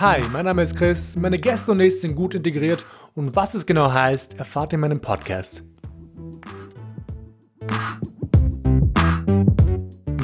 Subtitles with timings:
[0.00, 3.64] Hi, mein Name ist Chris, meine Gäste und ich sind gut integriert und was es
[3.64, 5.62] genau heißt, erfahrt ihr in meinem Podcast.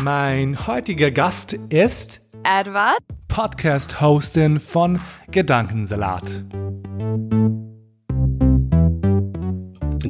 [0.02, 4.98] Mein heutiger Gast ist Edward, Podcast-Hostin von
[5.30, 6.24] Gedankensalat.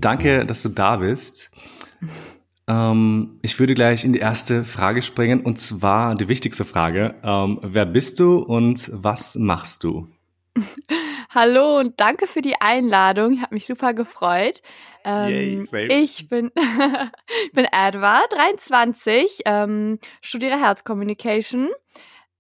[0.01, 1.51] Danke, dass du da bist.
[2.71, 7.17] Ähm, ich würde gleich in die erste Frage springen und zwar die wichtigste Frage.
[7.25, 10.07] Ähm, wer bist du und was machst du?
[11.35, 13.35] Hallo und danke für die Einladung.
[13.35, 14.63] Ich habe mich super gefreut.
[15.05, 16.53] Ähm, Yay, ich bin,
[17.45, 21.71] ich bin Edward, 23, ähm, studiere Health Communication.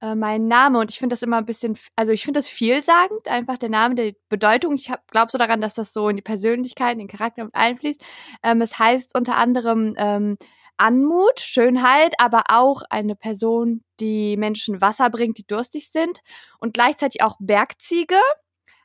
[0.03, 3.29] Äh, mein Name und ich finde das immer ein bisschen, also ich finde das vielsagend,
[3.29, 4.75] einfach der Name, der Bedeutung.
[4.75, 8.03] Ich glaube so daran, dass das so in die Persönlichkeit, in den Charakter mit einfließt.
[8.43, 10.39] Ähm, es heißt unter anderem ähm,
[10.79, 16.21] Anmut, Schönheit, aber auch eine Person, die Menschen Wasser bringt, die durstig sind
[16.59, 18.17] und gleichzeitig auch Bergziege.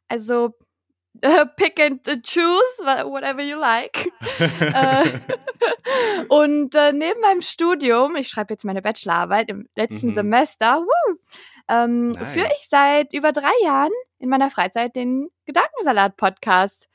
[0.10, 0.56] Also
[1.22, 4.12] äh, pick and choose, whatever you like.
[4.60, 5.04] äh,
[6.30, 10.14] und äh, neben meinem Studium, ich schreibe jetzt meine Bachelorarbeit im letzten Mhm.
[10.14, 11.16] Semester, woo,
[11.68, 12.34] ähm, Nice.
[12.34, 16.88] führe ich seit über drei Jahren in meiner Freizeit den Gedankensalat-Podcast.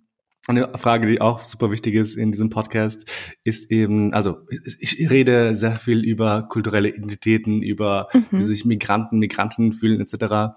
[0.48, 3.08] Eine Frage, die auch super wichtig ist in diesem Podcast,
[3.44, 4.38] ist eben, also
[4.80, 8.42] ich rede sehr viel über kulturelle Identitäten, über wie Mhm.
[8.42, 10.54] sich Migranten, Migranten fühlen etc.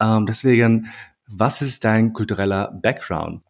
[0.00, 0.88] Ähm, deswegen,
[1.26, 3.42] was ist dein kultureller Background?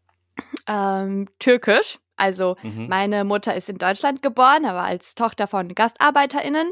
[0.66, 1.98] Ähm, Türkisch.
[2.16, 2.86] Also Mhm.
[2.88, 6.70] meine Mutter ist in Deutschland geboren, aber als Tochter von GastarbeiterInnen.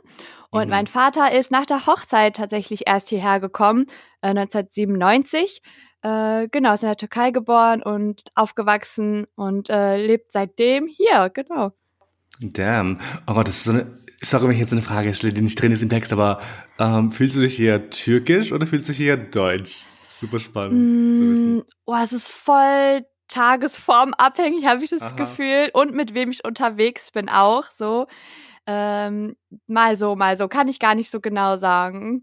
[0.50, 0.70] Und Mhm.
[0.70, 3.86] mein Vater ist nach der Hochzeit tatsächlich erst hierher gekommen,
[4.20, 5.60] äh, 1997.
[6.02, 11.72] Äh, genau, ist in der Türkei geboren und aufgewachsen und äh, lebt seitdem hier, genau.
[12.40, 12.98] Damn.
[13.26, 15.60] Oh Gott, das ist so eine, sorry, wenn ich jetzt eine Frage stelle, die nicht
[15.60, 16.40] drin ist im Text, aber
[16.78, 19.86] ähm, fühlst du dich eher türkisch oder fühlst du dich eher deutsch?
[20.22, 21.56] Super spannend zu wissen.
[21.56, 25.16] Mm, oh, es ist voll tagesformabhängig, habe ich das Aha.
[25.16, 25.70] Gefühl.
[25.72, 28.06] Und mit wem ich unterwegs bin auch so.
[28.66, 29.36] Ähm,
[29.66, 30.48] mal so, mal so.
[30.48, 32.22] Kann ich gar nicht so genau sagen.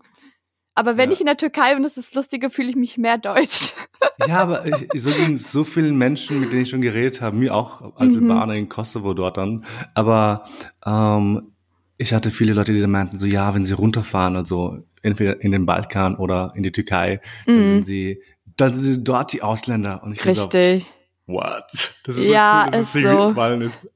[0.76, 1.14] Aber wenn Ja.
[1.14, 3.74] ich in der Türkei bin, das ist das Lustige, fühle ich mich mehr deutsch.
[4.28, 7.54] Ja, aber ich, so ging so vielen Menschen, mit denen ich schon geredet habe, mir
[7.56, 8.30] auch als Mhm.
[8.32, 9.66] Albaner in Kosovo dort dann.
[9.94, 10.46] Aber
[10.86, 11.54] ähm,
[11.98, 15.52] ich hatte viele Leute, die dann meinten, so ja, wenn sie runterfahren, also entweder in
[15.52, 17.68] den Balkan oder in die Türkei, dann Mhm.
[17.68, 18.22] sind sie,
[18.58, 20.04] dann sind sie dort die Ausländer.
[20.04, 20.84] Und ich Richtig.
[21.28, 21.64] So, what?
[22.06, 23.28] Das ist Ja, so cool, dass ist so.
[23.30, 23.88] gefallen ist.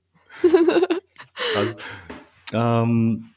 [1.52, 1.76] Krass.
[2.56, 3.30] Ähm,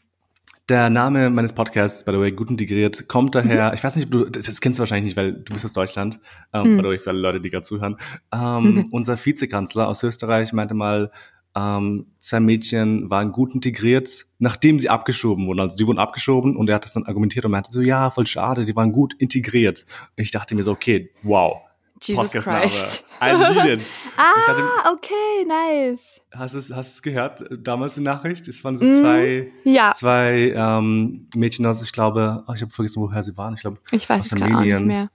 [0.68, 4.26] der Name meines Podcasts, by the way, gut integriert, kommt daher, ich weiß nicht, du,
[4.26, 6.20] das kennst du wahrscheinlich nicht, weil du bist aus Deutschland,
[6.52, 6.76] ähm, Mhm.
[6.76, 7.96] by the way, für alle Leute, die gerade zuhören.
[8.34, 11.10] Ähm, unser Vizekanzler aus Österreich meinte mal,
[11.56, 15.60] ähm, zwei Mädchen waren gut integriert, nachdem sie abgeschoben wurden.
[15.60, 18.26] Also die wurden abgeschoben und er hat das dann argumentiert und meinte so, ja, voll
[18.26, 19.86] schade, die waren gut integriert.
[20.16, 21.56] Und ich dachte mir so, okay, wow.
[22.02, 22.30] Jesus.
[22.30, 23.04] Christ.
[23.22, 23.80] I need it.
[24.38, 26.20] Ich dachte, Ah, okay, nice.
[26.30, 28.46] Hast du es, hast es gehört, äh, damals die Nachricht?
[28.48, 28.92] Es waren so Mhm.
[28.92, 33.54] zwei, Ja, zwei ähm, Mädchen aus, ich glaube, oh, ich habe vergessen, woher sie waren.
[33.54, 34.86] Ich glaube, ich weiß aus es gerade auch nicht Armenien.
[34.86, 35.08] mehr.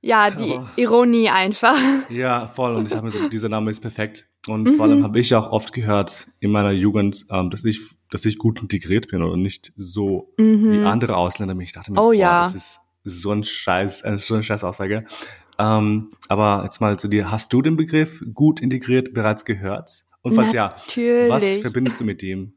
[0.00, 1.76] Ja, die Aber- Ironie einfach.
[2.08, 2.74] ja, voll.
[2.76, 4.28] Und ich habe mir so, dieser Name ist perfekt.
[4.46, 4.68] Und Mhm.
[4.74, 7.80] vor allem habe ich auch oft gehört in meiner Jugend, ähm, dass ich,
[8.10, 10.42] dass ich gut integriert bin oder nicht so wie
[10.78, 10.86] Mhm.
[10.86, 11.56] andere Ausländer.
[11.60, 12.40] Ich dachte mir, Oh boah, ja.
[12.44, 15.04] das ist so ein Scheiß, äh, so eine Scheiß Aussage.
[15.58, 17.30] Ähm, aber jetzt mal zu dir.
[17.30, 20.04] Hast du den Begriff gut integriert bereits gehört?
[20.22, 21.30] Und falls ja, Natürlich.
[21.30, 22.52] was verbindest du mit ihm?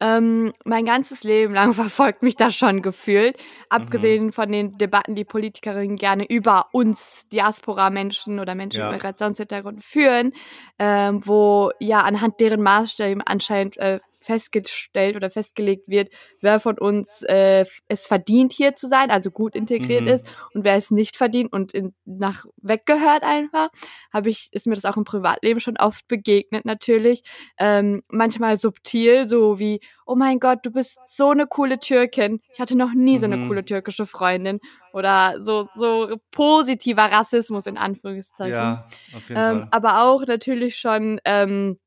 [0.00, 3.36] Ähm, mein ganzes Leben lang verfolgt mich das schon gefühlt.
[3.38, 3.42] Mhm.
[3.70, 8.86] Abgesehen von den Debatten, die Politikerinnen gerne über uns Diaspora-Menschen oder Menschen Ja.
[8.86, 10.32] mit Migrationshintergrund führen,
[10.78, 16.10] ähm, wo ja anhand deren Maßstäben anscheinend äh, festgestellt oder festgelegt wird,
[16.40, 20.14] wer von uns äh, es verdient hier zu sein, also gut integriert Mhm.
[20.14, 23.70] ist und wer es nicht verdient und in, nach weggehört einfach,
[24.12, 27.22] habe ich ist mir das auch im Privatleben schon oft begegnet natürlich,
[27.58, 32.40] ähm, manchmal subtil, so wie oh mein Gott, du bist so eine coole Türkin.
[32.52, 33.40] Ich hatte noch nie so eine Mhm.
[33.48, 34.60] coole türkische Freundin
[34.92, 38.52] oder so so positiver Rassismus in Anführungszeichen.
[38.52, 39.68] Ja, auf jeden Ähm, Fall.
[39.70, 41.78] aber auch natürlich schon ähm,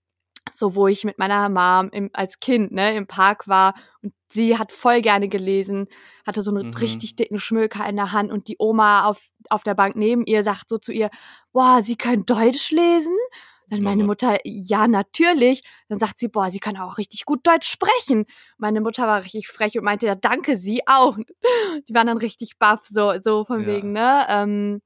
[0.51, 4.57] so, wo ich mit meiner Mom im, als Kind ne, im Park war und sie
[4.57, 5.87] hat voll gerne gelesen,
[6.25, 6.73] hatte so einen Mhm.
[6.81, 9.19] richtig dicken Schmöker in der Hand und die Oma auf,
[9.49, 11.09] auf der Bank neben ihr sagt so zu ihr,
[11.53, 13.15] boah, sie können Deutsch lesen?
[13.71, 14.03] Dann meine.
[14.03, 15.61] Mutter, ja, natürlich.
[15.89, 18.25] Dann sagt sie, boah, sie kann auch richtig gut Deutsch sprechen.
[18.57, 21.17] Meine Mutter war richtig frech und meinte, ja, danke, sie auch.
[21.87, 23.65] Die waren dann richtig baff, so, so von Ja.
[23.65, 24.25] wegen, ne?
[24.29, 24.81] Ähm,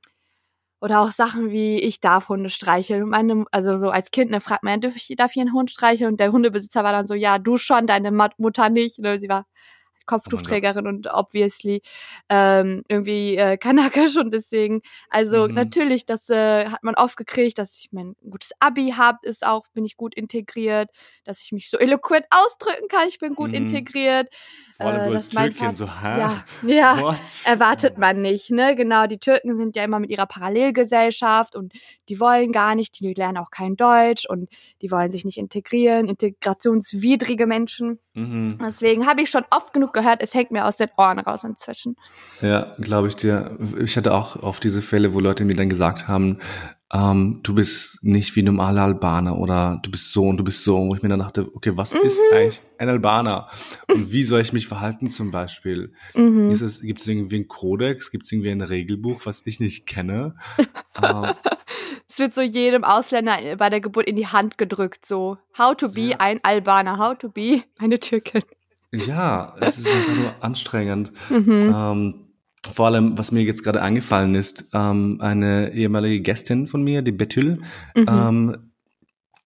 [0.84, 3.04] oder auch Sachen wie, ich darf Hunde streicheln.
[3.04, 5.72] Und meine, also so als Kind, ne, fragt man, darf ich, darf ich einen Hund
[5.72, 6.12] streicheln?
[6.12, 9.00] Und der Hundebesitzer war dann so, ja, du schon, deine Mutter nicht.
[9.00, 9.46] Und sie war
[10.06, 11.82] Kopftuchträgerin und obviously
[12.30, 15.54] ähm, irgendwie äh, kanakisch und deswegen, also Mhm.
[15.56, 19.66] natürlich, das äh, hat man oft gekriegt, dass ich mein gutes Abi habe, ist auch,
[19.74, 20.90] bin ich gut integriert,
[21.24, 23.58] dass ich mich so eloquent ausdrücken kann, ich bin gut Mhm.
[23.58, 24.28] integriert.
[24.78, 26.20] Vor allem äh, dass Türkin Vater- so, hä?
[26.20, 26.98] Ja, ja.
[27.04, 27.18] What?
[27.46, 28.76] Erwartet man nicht, ne?
[28.76, 31.74] Genau, die Türken sind ja immer mit ihrer Parallelgesellschaft und
[32.10, 34.50] die wollen gar nicht, die lernen auch kein Deutsch und
[34.82, 38.00] die wollen sich nicht integrieren, integrationswidrige Menschen.
[38.14, 38.58] Mhm.
[38.62, 41.96] Deswegen habe ich schon oft genug gehört, es hängt mir aus den Ohren raus inzwischen.
[42.42, 43.58] Ja, glaube ich dir.
[43.80, 46.40] Ich hatte auch oft diese Fälle, wo Leute mir dann gesagt haben,
[46.94, 50.78] ähm, du bist nicht wie normale Albaner oder du bist so und du bist so,
[50.78, 52.36] wo ich mir dann dachte, okay, was ist Mhm.
[52.38, 53.48] eigentlich ein Albaner?
[53.92, 55.94] Und wie soll ich mich verhalten zum Beispiel?
[56.14, 56.52] Mhm.
[56.52, 58.12] Ist es, gibt es irgendwie einen Kodex?
[58.12, 60.36] Gibt es irgendwie ein Regelbuch, was ich nicht kenne?
[61.02, 61.34] ähm,
[62.10, 65.90] Es wird so jedem Ausländer bei der Geburt in die Hand gedrückt, so how to
[65.92, 66.18] be Ja.
[66.20, 68.44] ein Albaner, how to be eine Türkin.
[68.94, 71.12] Ja, es ist einfach nur anstrengend.
[71.30, 71.74] Mhm.
[71.76, 72.16] Ähm,
[72.72, 77.12] vor allem, was mir jetzt gerade eingefallen ist, ähm, eine ehemalige Gästin von mir, die
[77.12, 77.62] Betül,
[77.96, 78.06] Mhm.
[78.08, 78.58] ähm,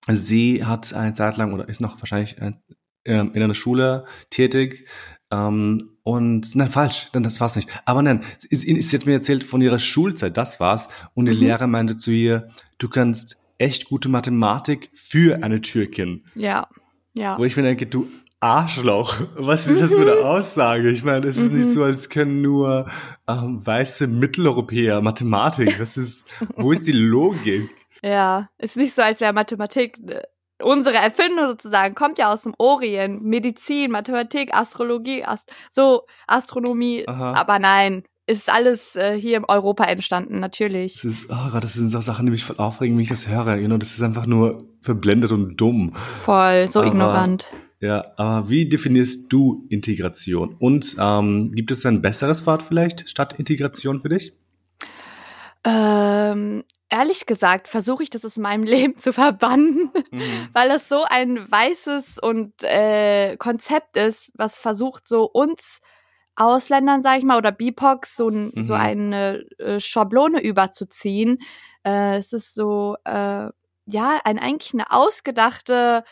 [0.10, 2.62] sie hat eine Zeit lang oder ist noch wahrscheinlich ein,
[3.06, 4.88] ähm, in einer Schule tätig.
[5.32, 7.70] Ähm, und nein, falsch, dann das war's nicht.
[7.86, 10.88] Aber nein, sie, sie sie hat mir erzählt von ihrer Schulzeit, das war's.
[11.14, 11.42] Und der Mhm.
[11.42, 12.48] Lehrer meinte zu ihr,
[12.78, 16.24] du kannst echt gute Mathematik für eine Türkin.
[16.36, 16.68] Ja,
[17.14, 17.38] ja.
[17.38, 18.08] Wo ich mir denke, du
[18.40, 20.90] Arschloch, was ist das für eine Aussage?
[20.92, 21.72] Ich meine, es ist nicht Mhm.
[21.74, 22.86] so, als können nur
[23.28, 25.78] ähm, weiße Mitteleuropäer Mathematik.
[25.80, 26.26] Das ist,
[26.56, 27.70] wo ist die Logik?
[28.04, 30.22] Ja, ist nicht so, als wäre Mathematik äh,
[30.64, 31.96] unsere Erfindung sozusagen.
[31.96, 33.24] Kommt ja aus dem Orient.
[33.24, 37.06] Medizin, Mathematik, Astrologie, Ast so Astronomie.
[37.08, 37.34] Aha.
[37.34, 40.94] Aber nein, ist alles äh, hier in Europa entstanden, natürlich.
[40.94, 43.58] Das ist, oh das sind so Sachen, die mich voll aufregen, wenn ich das höre.
[43.58, 45.94] Know, das ist einfach nur verblendet und dumm.
[45.96, 47.48] Voll, so Aber- ignorant.
[47.80, 50.56] Ja, aber wie definierst du Integration?
[50.58, 54.34] Und ähm, gibt es ein besseres Wort vielleicht statt Integration für dich?
[55.64, 59.92] Ähm, ehrlich gesagt, versuche ich das aus meinem Leben zu verbannen,
[60.54, 65.80] weil das so ein weißes und äh, Konzept ist, was versucht so uns
[66.36, 68.80] Ausländern, sag ich mal, oder BIPOX so, ein, so Mhm.
[68.80, 71.40] eine äh, Schablone überzuziehen.
[71.84, 73.50] Äh, es ist so, äh,
[73.88, 76.04] ja, ein, eigentlich eine ausgedachte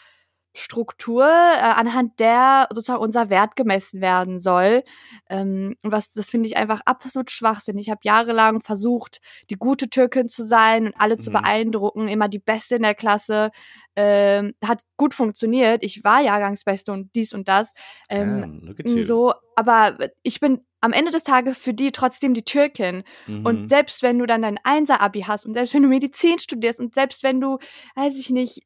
[0.57, 4.83] Struktur, äh, anhand der sozusagen unser Wert gemessen werden soll.
[5.29, 7.77] Ähm, was, das finde ich einfach absolut Schwachsinn.
[7.77, 9.19] Ich habe jahrelang versucht,
[9.49, 11.33] die gute Türkin zu sein und alle zu Mhm.
[11.33, 13.51] beeindrucken, immer die Beste in der Klasse.
[13.97, 15.83] Ähm, hat gut funktioniert.
[15.83, 17.71] Ich war Jahrgangsbeste und dies und das.
[18.09, 19.03] Ähm, you.
[19.03, 23.03] so, aber ich bin am Ende des Tages für die trotzdem die Türkin.
[23.25, 23.45] Mhm.
[23.45, 26.93] Und selbst wenn du dann dein Einser-Abi hast und selbst wenn du Medizin studierst und
[26.93, 27.57] selbst wenn du,
[27.95, 28.59] weiß ich nicht,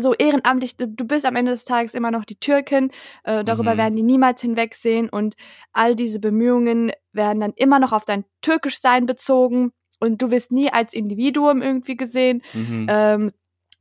[0.00, 2.90] so ehrenamtlich, du bist am Ende des Tages immer noch die Türkin,
[3.24, 3.78] äh, darüber Mhm.
[3.78, 5.34] werden die niemals hinwegsehen und
[5.72, 10.70] all diese Bemühungen werden dann immer noch auf dein Türkischsein bezogen und du wirst nie
[10.72, 12.86] als Individuum irgendwie gesehen, Mhm.
[12.88, 13.30] ähm,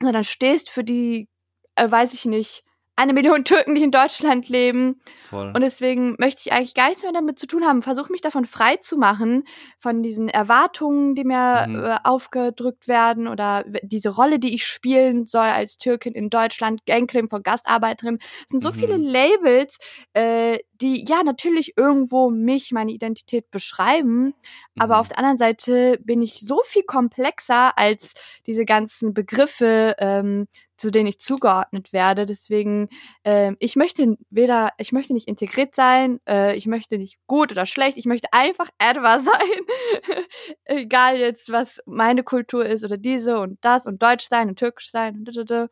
[0.02, 1.30] sondern stehst für die,
[1.76, 2.64] äh, weiß ich nicht,
[2.98, 5.02] eine Million Türken, die in Deutschland leben.
[5.22, 5.56] Voll.
[5.56, 7.82] Und deswegen möchte ich eigentlich gar nichts mehr damit zu tun haben.
[7.82, 9.44] Versuche mich davon frei zu machen,
[9.80, 11.76] von diesen Erwartungen, die mir Mhm.
[11.84, 17.30] äh, aufgedrückt werden oder diese Rolle, die ich spielen soll als Türkin in Deutschland, Gangclaim
[17.30, 18.20] von Gastarbeiterin.
[18.42, 18.74] Es sind so Mhm.
[18.74, 19.78] viele Labels,
[20.14, 24.34] äh, die ja natürlich irgendwo mich, meine Identität beschreiben.
[24.78, 25.00] Aber Mhm.
[25.02, 28.14] auf der anderen Seite bin ich so viel komplexer als
[28.46, 32.26] diese ganzen Begriffe, ähm, zu denen ich zugeordnet werde.
[32.26, 32.90] Deswegen,
[33.24, 37.66] ähm, ich möchte weder, ich möchte nicht integriert sein, äh, ich möchte nicht gut oder
[37.66, 40.18] schlecht, ich möchte einfach etwas sein.
[40.66, 44.90] Egal jetzt, was meine Kultur ist oder diese und das und Deutsch sein und Türkisch
[44.92, 45.70] sein und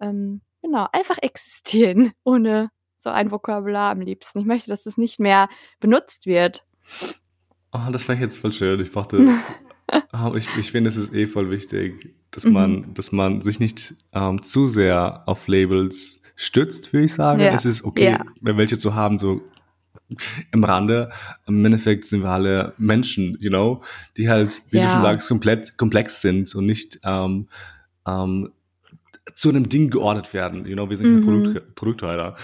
[0.00, 4.40] ähm, genau, einfach existieren, ohne so ein Vokabular am liebsten.
[4.40, 6.64] Ich möchte, dass es nicht mehr benutzt wird.
[7.72, 8.80] Oh, das fand ich jetzt voll schön.
[8.80, 9.34] Ich brauchte
[10.12, 12.52] oh, ich, ich finde, es ist eh voll wichtig, dass Mhm.
[12.52, 17.40] man, dass man sich nicht ähm, zu sehr auf Labels stützt, würde ich sagen.
[17.40, 17.52] Ja.
[17.54, 18.24] Es ist okay, Ja.
[18.40, 19.40] welche zu haben, so
[20.52, 21.10] im Rande.
[21.46, 23.82] Im Endeffekt sind wir alle Menschen, you know,
[24.16, 24.90] die halt, wie du Ja.
[24.90, 27.48] schon sagst, komplett komplex sind und nicht ähm,
[28.06, 28.50] ähm,
[29.34, 30.64] zu einem Ding geordnet werden.
[30.66, 31.24] You know, wir sind Mhm.
[31.24, 32.36] Produkt, Produkthalter.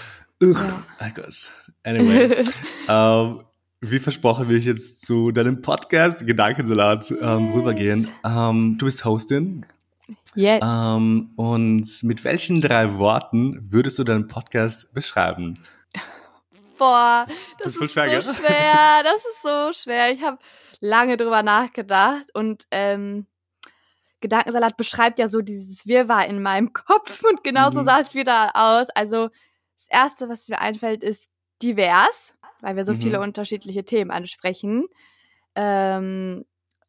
[0.43, 0.57] Ugh,
[0.99, 1.49] oh Gott.
[1.83, 2.43] Anyway.
[2.87, 3.39] ähm,
[3.81, 7.55] wie versprochen will ich jetzt zu deinem Podcast Gedankensalat ähm, Yes.
[7.55, 8.07] rübergehen.
[8.23, 9.65] Ähm, du bist Hostin.
[10.35, 10.63] Jetzt.
[10.63, 15.63] Ähm, und mit welchen drei Worten würdest du deinen Podcast beschreiben?
[16.77, 19.03] Boah, das das, ist schwer, so schwer.
[19.03, 20.11] Das ist so schwer.
[20.11, 20.37] Ich habe
[20.81, 23.25] lange drüber nachgedacht und ähm,
[24.19, 27.85] Gedankensalat beschreibt ja so dieses Wirrwarr in meinem Kopf und genauso Mhm.
[27.85, 28.87] sah es wieder aus.
[28.93, 29.29] Also
[29.77, 31.29] das erste, was mir einfällt, ist
[31.61, 32.33] divers.
[32.61, 33.01] weil wir so Mhm.
[33.01, 34.87] viele unterschiedliche Themen ansprechen.
[35.55, 36.45] Ähm,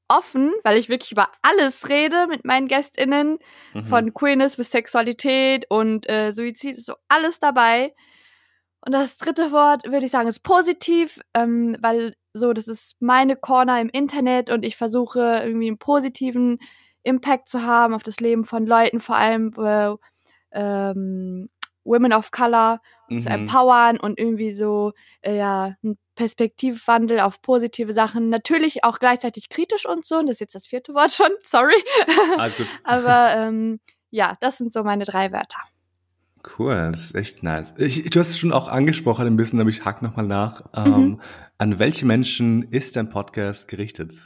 [0.09, 3.39] offen, weil ich wirklich über alles rede mit meinen GästInnen,
[3.75, 3.85] Mhm.
[3.85, 7.95] von Queerness bis Sexualität und äh, Suizid, ist so alles dabei.
[8.81, 13.35] Und das dritte Wort würde ich sagen ist positiv, ähm, weil so das ist meine
[13.37, 16.59] Corner im Internet und ich versuche irgendwie einen positiven
[17.03, 19.95] Impact zu haben auf das Leben von Leuten, vor allem äh,
[20.53, 21.49] ähm,
[21.87, 23.27] Women of Color zu Mhm.
[23.27, 28.29] empowern und irgendwie so äh, ja einen Perspektivwandel auf positive Sachen.
[28.31, 30.19] Natürlich auch gleichzeitig kritisch und so.
[30.19, 31.31] Und das ist jetzt das vierte Wort schon.
[31.43, 31.77] Sorry.
[32.37, 32.67] Alles gut.
[32.85, 35.61] Aber ähm, ja, das sind so meine drei Wörter.
[36.59, 37.75] Cool, das ist echt nice.
[37.77, 40.61] Ich, du hast es schon auch angesprochen ein bisschen, aber ich hack nochmal nach.
[40.87, 40.93] Mhm.
[40.95, 41.21] Ähm,
[41.59, 44.25] an welche Menschen ist dein Podcast gerichtet?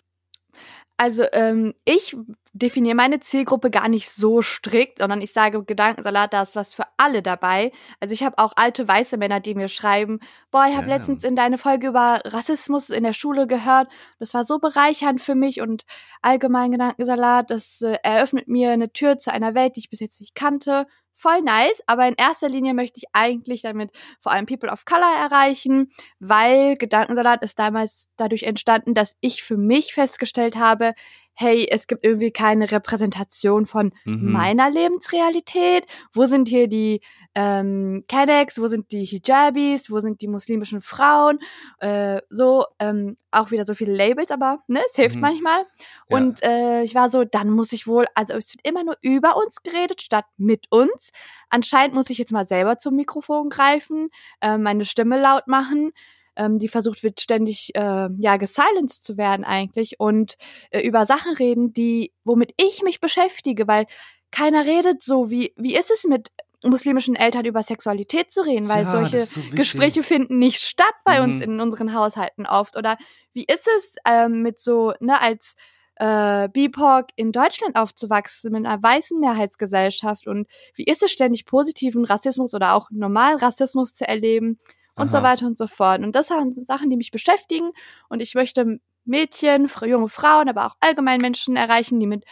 [1.00, 2.14] Also ähm, ich
[2.52, 6.82] definiere meine Zielgruppe gar nicht so strikt, sondern ich sage Gedankensalat, da ist was für
[6.98, 7.72] alle dabei.
[8.00, 10.96] Also ich habe auch alte weiße Männer, die mir schreiben, boah, ich habe Ja.
[10.96, 13.88] letztens in deine Folge über Rassismus in der Schule gehört.
[14.18, 15.86] Das war so bereichernd für mich und
[16.20, 20.20] allgemein Gedankensalat, das äh, eröffnet mir eine Tür zu einer Welt, die ich bis jetzt
[20.20, 20.86] nicht kannte.
[21.22, 23.90] Voll nice, aber in erster Linie möchte ich eigentlich damit
[24.22, 29.58] vor allem People of Color erreichen, weil Gedankensalat ist damals dadurch entstanden, dass ich für
[29.58, 30.94] mich festgestellt habe,
[31.40, 34.30] hey, es gibt irgendwie keine Repräsentation von Mhm.
[34.32, 35.86] meiner Lebensrealität.
[36.12, 37.00] Wo sind hier die
[37.34, 41.38] ähm, Kennex, wo sind die Hijabis, wo sind die muslimischen Frauen?
[41.78, 45.22] Äh, so, ähm, auch wieder so viele Labels, aber ne, es hilft Mhm.
[45.22, 45.60] manchmal.
[46.08, 46.16] Ja.
[46.18, 49.36] Und äh, ich war so, dann muss ich wohl, also es wird immer nur über
[49.36, 51.10] uns geredet, statt mit uns.
[51.48, 54.10] Anscheinend muss ich jetzt mal selber zum Mikrofon greifen,
[54.42, 55.92] äh, meine Stimme laut machen.
[56.36, 60.34] Ähm, die versucht wird ständig äh, ja gesilenced zu werden eigentlich und
[60.70, 63.86] äh, über Sachen reden, die womit ich mich beschäftige, weil
[64.30, 65.30] keiner redet so.
[65.30, 66.28] Wie wie ist es mit
[66.62, 69.40] muslimischen Eltern über Sexualität zu reden, weil Ja, solche so.
[69.52, 71.44] Gespräche finden nicht statt bei uns Mhm.
[71.44, 72.76] in unseren Haushalten oft.
[72.76, 72.98] Oder
[73.32, 75.54] wie ist es ähm, mit so ne als
[75.96, 80.26] äh, BIPOC in Deutschland aufzuwachsen, mit einer weißen Mehrheitsgesellschaft?
[80.26, 84.58] Und wie ist es ständig positiven Rassismus oder auch normalen Rassismus zu erleben
[85.00, 85.24] und so Aha.
[85.24, 86.00] weiter und so fort.
[86.02, 87.70] Und das sind Sachen, die mich beschäftigen
[88.08, 92.24] und ich möchte Mädchen, junge Frauen, aber auch allgemein Menschen erreichen, die mit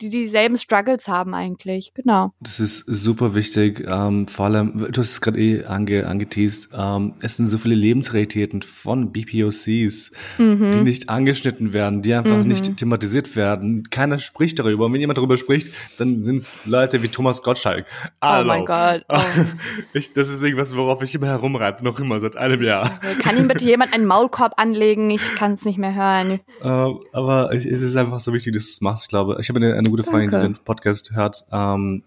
[0.00, 1.92] die dieselben Struggles haben eigentlich.
[1.94, 2.32] Genau.
[2.40, 3.84] Das ist super wichtig.
[3.86, 7.74] Ähm, vor allem, du hast es gerade eh ange, angeteased, ähm, es sind so viele
[7.74, 9.64] Lebensrealitäten von BPOCs,
[10.38, 10.82] die Mhm.
[10.82, 12.48] nicht angeschnitten werden, die einfach Mhm.
[12.48, 13.88] nicht thematisiert werden.
[13.90, 14.86] Keiner spricht darüber.
[14.86, 17.86] Und wenn jemand darüber spricht, dann sind es Leute wie Thomas Gottschalk.
[18.20, 18.46] Oh Hallo.
[18.48, 19.04] mein Gott.
[19.08, 19.18] Oh.
[19.92, 22.98] Ich, das ist irgendwas, worauf ich immer herumreibe, noch immer seit einem Jahr.
[23.22, 25.10] Kann ihm bitte jemand einen Maulkorb anlegen?
[25.10, 26.23] Ich kann es nicht mehr hören.
[26.62, 29.04] Ähm, aber ich, es ist einfach so wichtig, dass du es machst.
[29.04, 31.44] Ich glaube, ich habe eine, eine gute Freundin, die den Podcast hört.
[31.52, 32.04] Ähm,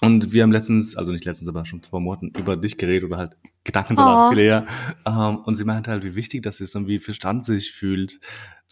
[0.00, 3.18] und wir haben letztens, also nicht letztens, aber schon vor Monaten über dich geredet oder
[3.18, 4.38] halt Gedankensalat Oh.
[4.38, 4.64] eher.
[5.04, 8.20] Ähm, und sie meinte halt, wie wichtig das ist und wie verstanden sie sich fühlt.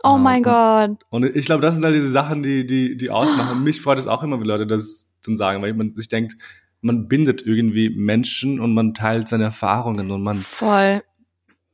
[0.05, 0.93] Oh Ähm, mein Gott.
[1.11, 3.65] Und ich glaube, das sind halt diese Sachen, die, die, die ausmachen.
[3.65, 6.37] Mich freut es auch immer, wenn Leute das dann sagen, weil man sich denkt,
[6.81, 11.03] man bindet irgendwie Menschen und man teilt seine Erfahrungen und man Voll.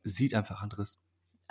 [0.04, 0.98] sieht einfach anderes.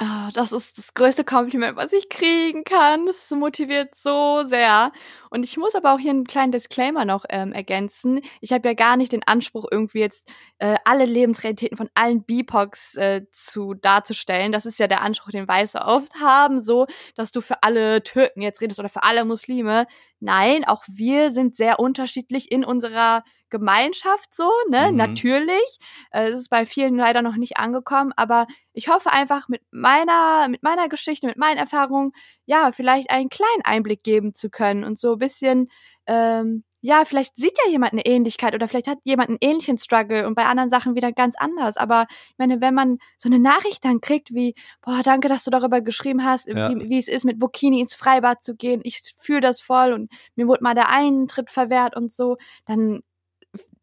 [0.04, 3.06] Ah, das ist das größte Kompliment, was ich kriegen kann.
[3.06, 4.92] Das motiviert so sehr.
[5.32, 8.20] Und ich muss aber auch hier einen kleinen Disclaimer noch ähm, ergänzen.
[8.42, 12.96] Ich habe ja gar nicht den Anspruch, irgendwie jetzt äh, alle Lebensrealitäten von allen BIPOCs
[12.98, 14.52] äh, zu darzustellen.
[14.52, 16.86] Das ist ja der Anspruch, den Weiße oft haben, so,
[17.16, 19.88] dass du für alle Türken jetzt redest oder für alle Muslime.
[20.20, 24.90] Nein, auch wir sind sehr unterschiedlich in unserer Gemeinschaft so, ne?
[24.92, 24.98] Mhm.
[24.98, 25.80] Natürlich.
[26.12, 30.48] Äh, Es ist bei vielen leider noch nicht angekommen, aber ich hoffe einfach mit meiner,
[30.50, 32.12] mit meiner Geschichte, mit meinen Erfahrungen,
[32.46, 35.70] ja, vielleicht einen kleinen Einblick geben zu können und so bisschen,
[36.08, 40.26] ähm, ja, vielleicht sieht ja jemand eine Ähnlichkeit oder vielleicht hat jemand einen ähnlichen Struggle
[40.28, 41.78] und bei anderen Sachen wieder ganz anders.
[41.78, 45.52] Aber ich meine, wenn man so eine Nachricht dann kriegt wie, boah, danke, dass du
[45.52, 46.70] darüber geschrieben hast, Ja.
[46.72, 50.12] wie, wie es ist, mit Bikini ins Freibad zu gehen, ich fühle das voll und
[50.36, 53.04] mir wurde mal der Eintritt verwehrt und so, dann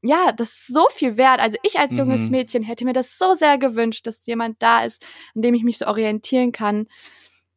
[0.02, 1.40] ja, das ist so viel wert.
[1.40, 2.30] Also ich als junges Mhm.
[2.30, 5.04] Mädchen hätte mir das so sehr gewünscht, dass jemand da ist,
[5.34, 6.86] an dem ich mich so orientieren kann.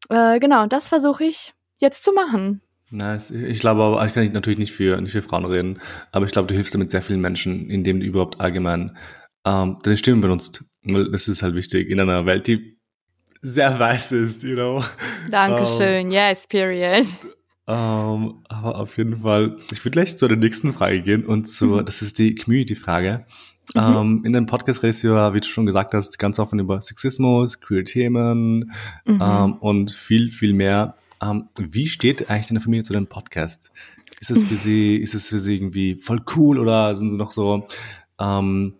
[0.09, 2.61] Äh, genau, und das versuche ich jetzt zu machen.
[2.91, 3.31] Nice.
[3.31, 5.79] Ich glaube aber, ich kann natürlich nicht für, nicht für Frauen reden,
[6.11, 8.97] aber ich glaube, du hilfst damit sehr vielen Menschen, indem du überhaupt allgemein
[9.45, 10.63] ähm, deine Stimme benutzt.
[10.83, 12.77] Weil das ist halt wichtig in einer Welt, die
[13.41, 14.83] sehr weiß ist, you know.
[15.29, 16.11] Dankeschön.
[16.11, 17.07] yes, period.
[17.67, 21.81] Ähm, aber auf jeden Fall, ich würde gleich zu der nächsten Frage gehen und zur,
[21.81, 21.85] Mhm.
[21.85, 23.25] das ist die Community-Frage.
[23.75, 23.81] Mhm.
[23.81, 26.81] Ähm, in deinem Podcast redest du ja, wie du schon gesagt hast, ganz offen über
[26.81, 28.71] Sexismus, queer Themen
[29.05, 29.21] Mhm.
[29.21, 30.95] ähm, und viel, viel mehr.
[31.21, 33.71] Ähm, wie steht eigentlich deine Familie zu deinem Podcast?
[34.19, 37.31] Ist es für sie, ist es für sie irgendwie voll cool oder sind sie noch
[37.31, 37.67] so,
[38.19, 38.75] ähm,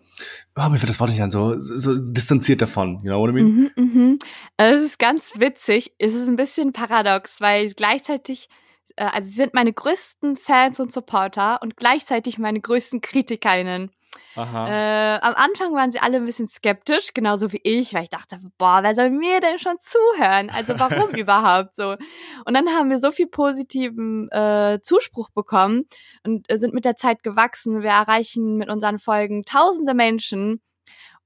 [0.56, 3.32] oh, mir fällt das Wort nicht an, so, so distanziert davon, you know what I
[3.32, 3.70] mean?
[3.76, 4.18] Mhm, mhm.
[4.56, 5.94] Es ist ganz witzig.
[5.98, 8.48] Es ist ein bisschen paradox, weil gleichzeitig,
[8.96, 13.90] äh, also sie sind meine größten Fans und Supporter und gleichzeitig meine größten KritikerInnen.
[14.36, 18.38] Äh, am Anfang waren sie alle ein bisschen skeptisch, genauso wie ich, weil ich dachte,
[18.58, 20.50] boah, wer soll mir denn schon zuhören?
[20.50, 21.96] Also warum überhaupt so?
[22.44, 25.84] Und dann haben wir so viel positiven äh, Zuspruch bekommen
[26.24, 27.82] und äh, sind mit der Zeit gewachsen.
[27.82, 30.62] Wir erreichen mit unseren Folgen tausende Menschen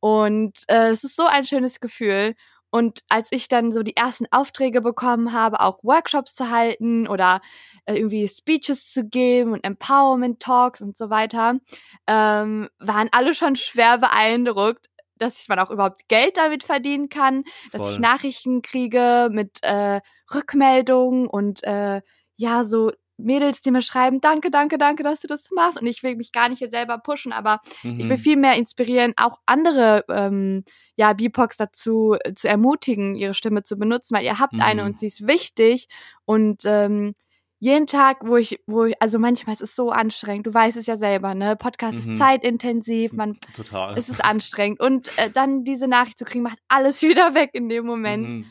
[0.00, 2.34] und äh, es ist so ein schönes Gefühl.
[2.76, 7.40] Und als ich dann so die ersten Aufträge bekommen habe, auch Workshops zu halten oder
[7.86, 11.58] äh, irgendwie Speeches zu geben und Empowerment Talks und so weiter,
[12.06, 17.44] ähm, waren alle schon schwer beeindruckt, dass ich man auch überhaupt Geld damit verdienen kann,
[17.72, 17.92] dass Voll.
[17.92, 20.02] ich Nachrichten kriege mit äh,
[20.34, 22.02] Rückmeldungen und äh,
[22.36, 25.80] ja, so Mädels, die mir schreiben, danke, danke, danke, dass du das machst.
[25.80, 28.00] Und ich will mich gar nicht hier selber pushen, aber Mhm.
[28.00, 30.64] ich will viel mehr inspirieren, auch andere ähm,
[30.96, 34.88] ja, BIPOX dazu äh, zu ermutigen, ihre Stimme zu benutzen, weil ihr habt eine Mhm.
[34.88, 35.88] und sie ist wichtig.
[36.24, 37.14] Und ähm,
[37.58, 40.84] jeden Tag, wo ich, wo ich, also manchmal ist es so anstrengend, du weißt es
[40.86, 41.56] ja selber, ne?
[41.56, 42.12] Podcast Mhm.
[42.12, 43.96] ist zeitintensiv, man, Total.
[43.98, 44.78] es ist anstrengend.
[44.80, 48.46] Und äh, dann diese Nachricht zu kriegen, macht alles wieder weg in dem Moment.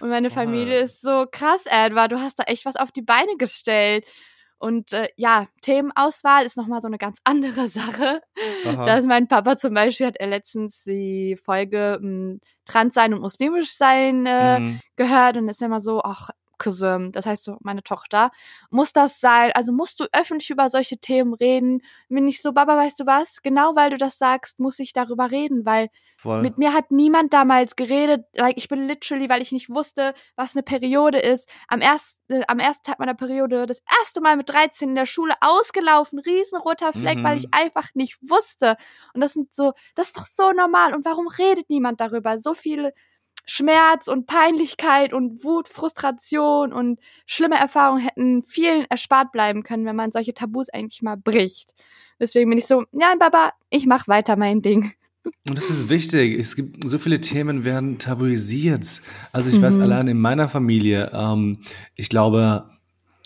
[0.00, 0.44] Und meine Voll.
[0.44, 4.04] Familie ist so krass, Edward, du hast da echt was auf die Beine gestellt.
[4.58, 8.20] Und äh, ja, Themenauswahl ist nochmal so eine ganz andere Sache.
[8.66, 8.96] Aha.
[8.98, 13.74] Ist mein Papa zum Beispiel, hat er letztens die Folge m, Trans sein und muslimisch
[13.76, 14.80] sein äh, Mhm.
[14.96, 16.28] gehört und ist immer so, ach,
[16.60, 18.30] Cousin, das heißt so meine Tochter,
[18.70, 19.50] muss das sein?
[19.54, 21.82] Also musst du öffentlich über solche Themen reden?
[22.08, 23.42] Bin ich so, Baba, weißt du was?
[23.42, 26.42] Genau weil du das sagst, muss ich darüber reden, weil Voll.
[26.42, 28.26] mit mir hat niemand damals geredet.
[28.34, 32.44] Like, ich bin literally, weil ich nicht wusste, was eine Periode ist, am ersten, äh,
[32.46, 36.92] am ersten Tag meiner Periode das erste Mal mit 13 in der Schule ausgelaufen, riesenroter
[36.92, 37.24] Fleck, Mhm.
[37.24, 38.76] weil ich einfach nicht wusste.
[39.14, 40.94] Und das sind so, das ist doch so normal.
[40.94, 42.38] Und warum redet niemand darüber?
[42.38, 42.92] So viel
[43.50, 49.96] Schmerz und Peinlichkeit und Wut, Frustration und schlimme Erfahrungen hätten vielen erspart bleiben können, wenn
[49.96, 51.74] man solche Tabus eigentlich mal bricht.
[52.20, 54.92] Deswegen bin ich so, ja, Baba, ich mach weiter mein Ding.
[55.48, 56.38] Und das ist wichtig.
[56.38, 59.02] Es gibt so viele Themen werden tabuisiert.
[59.32, 59.82] Also ich weiß Mhm.
[59.82, 61.58] allein in meiner Familie, ähm,
[61.96, 62.70] ich glaube,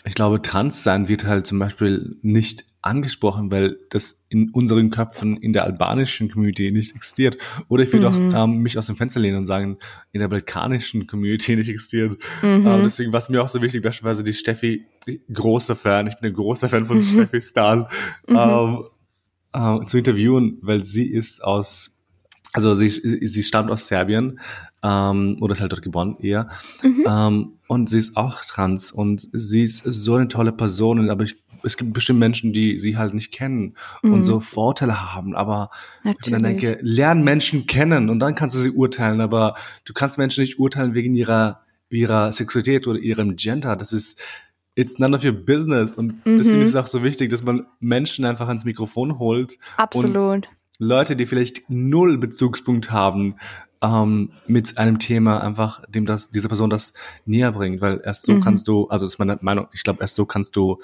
[0.05, 5.53] ich glaube, Transsein wird halt zum Beispiel nicht angesprochen, weil das in unseren Köpfen in
[5.53, 7.37] der albanischen Community nicht existiert.
[7.67, 8.33] Oder ich will doch Mhm.
[8.35, 9.77] ähm, mich aus dem Fenster lehnen und sagen,
[10.11, 12.17] in der balkanischen Community nicht existiert.
[12.41, 12.65] Mhm.
[12.67, 14.85] Ähm, deswegen war es mir auch so wichtig, beispielsweise die Steffi,
[15.33, 17.87] großer Fan, ich bin ein großer Fan von Steffi Stahl,
[18.27, 18.35] Mhm.
[18.37, 18.83] ähm,
[19.53, 21.91] äh, zu interviewen, weil sie ist aus,
[22.53, 24.39] also sie, sie stammt aus Serbien
[24.83, 26.47] ähm, oder ist halt dort geboren eher.
[26.83, 27.03] Mhm.
[27.07, 31.35] Ähm, und sie ist auch trans und sie ist so eine tolle Person, aber ich,
[31.63, 34.13] es gibt bestimmt Menschen, die sie halt nicht kennen Mhm.
[34.13, 35.69] und so Vorteile haben, aber
[36.03, 36.61] ich dann Natürlich.
[36.61, 40.59] denke, lern Menschen kennen und dann kannst du sie urteilen, aber du kannst Menschen nicht
[40.59, 43.75] urteilen wegen ihrer, ihrer Sexualität oder ihrem Gender.
[43.75, 44.21] Das ist,
[44.75, 45.91] it's none of your business.
[45.93, 46.63] Und deswegen Mhm.
[46.63, 49.57] ist es auch so wichtig, dass man Menschen einfach ans Mikrofon holt.
[49.77, 50.47] Absolut.
[50.77, 53.35] Leute, die vielleicht null Bezugspunkt haben,
[53.81, 56.93] ähm, mit einem Thema einfach dem das, diese Person das
[57.25, 58.41] näher bringt, weil erst so Mhm.
[58.41, 60.79] kannst du, also ist meine Meinung, ich glaube, erst so kannst du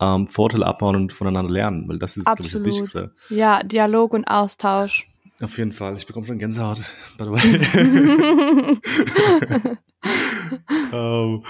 [0.00, 2.64] ähm, Vorteile abbauen und voneinander lernen, weil das ist, glaube ich, das.
[2.64, 3.14] Wichtigste.
[3.30, 5.06] Ja, Dialog und Austausch.
[5.40, 5.96] Auf jeden Fall.
[5.96, 6.78] Ich bekomme schon Gänsehaut,
[7.18, 7.40] by the way.
[10.92, 11.42] ähm,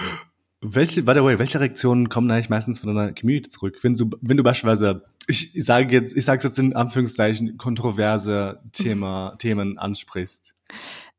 [0.61, 3.77] welche, by the way, welche Reaktionen kommen eigentlich meistens von deiner Community zurück?
[3.81, 9.35] Wenn du, wenn du beispielsweise, ich sage jetzt, ich sage jetzt in Anführungszeichen, kontroverse Thema,
[9.37, 10.55] Themen ansprichst.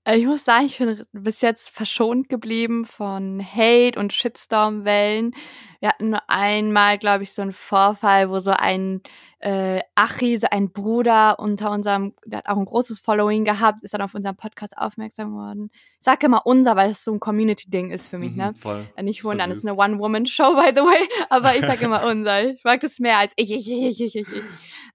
[0.07, 5.35] Äh, Ich muss sagen, ich bin bis jetzt verschont geblieben von Hate und Shitstorm-Wellen.
[5.81, 9.03] Wir hatten nur einmal, glaube ich, so einen Vorfall, wo so ein
[9.41, 13.93] äh, Achi, so ein Bruder unter unserem, der hat auch ein großes Following gehabt, ist
[13.93, 15.71] dann auf unserem Podcast aufmerksam geworden.
[15.99, 18.55] Ich sage immer unser, weil es so ein Community-Ding ist für mich, Mhm, ne?
[18.57, 18.87] Voll.
[18.97, 22.45] Äh, Nicht wundern, das ist eine One-Woman-Show, by the way, aber ich sage immer unser.
[22.47, 24.43] Ich mag das mehr als ich, ich, ich, ich, ich, ich.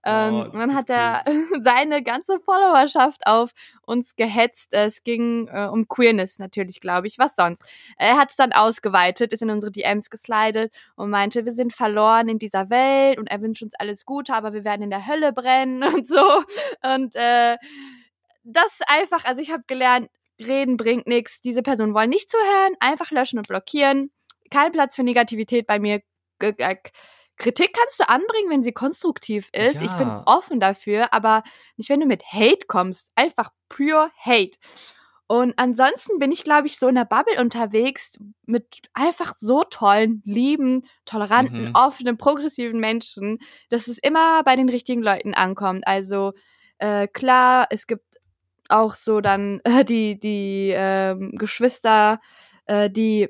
[0.04, 1.24] Ähm, Oh, und dann hat er
[1.62, 3.52] seine ganze Followerschaft auf
[3.86, 4.70] uns gehetzt.
[4.72, 7.20] Es ging äh, um Queerness natürlich, glaube ich.
[7.20, 7.64] Was sonst?
[7.98, 12.30] Er hat es dann ausgeweitet, ist in unsere DMs geslidet und meinte, wir sind verloren
[12.30, 15.34] in dieser Welt und er wünscht uns alles Gute, aber wir werden in der Hölle
[15.34, 16.44] brennen und so.
[16.84, 17.58] Und äh,
[18.44, 20.10] das einfach, also ich habe gelernt,
[20.40, 21.42] reden bringt nichts.
[21.42, 24.12] Diese Personen wollen nicht zuhören, einfach löschen und blockieren.
[24.50, 26.02] Kein Platz für Negativität bei mir.
[27.42, 29.82] Äh, Kritik kannst du anbringen, wenn sie konstruktiv ist.
[29.82, 30.24] Ich bin Ja.
[30.26, 31.44] offen dafür, aber
[31.78, 33.12] nicht, wenn du mit Hate kommst.
[33.16, 34.58] Einfach pure Hate.
[35.28, 38.14] Und ansonsten bin ich, glaube ich, so in der Bubble unterwegs
[38.46, 41.72] mit einfach so tollen, lieben, toleranten, Mhm.
[41.74, 45.88] offenen, progressiven Menschen, dass es immer bei den richtigen Leuten ankommt.
[45.88, 46.34] Also
[46.80, 48.04] Äh, klar, es gibt
[48.70, 52.20] auch so dann äh, die, die ähm, Geschwister,
[52.66, 53.30] äh, die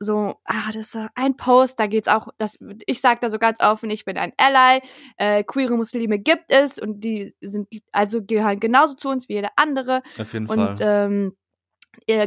[0.00, 3.60] so, ah, das ist ein Post, da geht's auch, das, ich sag da so ganz
[3.60, 4.80] offen, ich bin ein Ally,
[5.18, 9.50] äh, queere Muslime gibt es und die sind, also gehören genauso zu uns wie jeder
[9.56, 10.02] andere.
[10.18, 11.04] Auf jeden Und Fall.
[11.06, 11.36] ähm,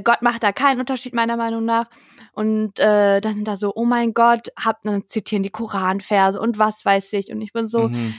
[0.03, 1.89] Gott macht da keinen Unterschied meiner Meinung nach.
[2.33, 6.59] Und äh, dann sind da so, oh mein Gott, habt dann zitieren die Koranverse und
[6.59, 7.31] was weiß ich.
[7.31, 8.13] Und ich bin so, mhm.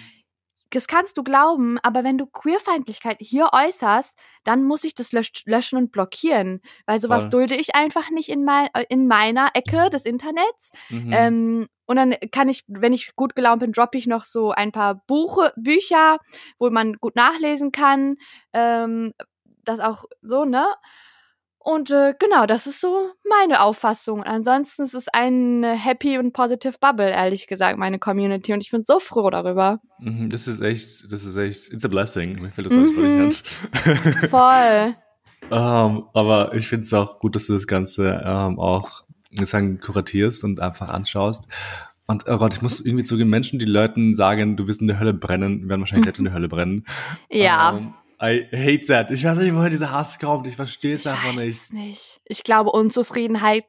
[0.74, 5.30] Das kannst du glauben, aber wenn du Queerfeindlichkeit hier äußerst, dann muss ich das lösch
[5.46, 6.60] löschen und blockieren.
[6.86, 7.30] Weil sowas Voll.
[7.30, 10.70] dulde ich einfach nicht in, mein, äh, in meiner Ecke des Internets.
[10.90, 11.12] Mhm.
[11.12, 14.72] Ähm, und dann kann ich, wenn ich gut gelaunt bin, droppe ich noch so ein
[14.72, 16.18] paar Buche, Bücher,
[16.58, 18.16] wo man gut nachlesen kann.
[18.52, 19.12] Ähm,
[19.64, 20.66] das auch so, ne?
[21.66, 24.22] Und äh, genau, das ist so meine Auffassung.
[24.22, 28.52] Ansonsten ist es eine happy und positive Bubble, ehrlich gesagt, meine Community.
[28.52, 29.80] Und ich bin so froh darüber.
[29.98, 32.34] Mhm, Das ist echt, das ist echt, it's a blessing.
[32.42, 33.32] Mir fällt das Mhm.
[33.32, 33.32] ein.
[34.28, 34.94] Voll.
[35.50, 40.44] Ähm, aber ich finde es auch gut, dass du das Ganze ähm, auch sagen, kuratierst
[40.44, 41.46] und einfach anschaust.
[42.06, 45.00] Und oh Gott, ich muss irgendwie zugeben, Menschen, die Leuten sagen, du wirst in der
[45.00, 46.84] Hölle brennen, werden wahrscheinlich selbst in der Hölle brennen.
[47.30, 47.78] Ja.
[47.78, 49.10] Ähm, I hate that.
[49.10, 50.46] Ich weiß nicht, woher dieser Hass kommt.
[50.46, 51.62] Ich verstehe es einfach nicht.
[51.62, 52.20] es nicht.
[52.24, 53.64] Ich glaube Unzufriedenheit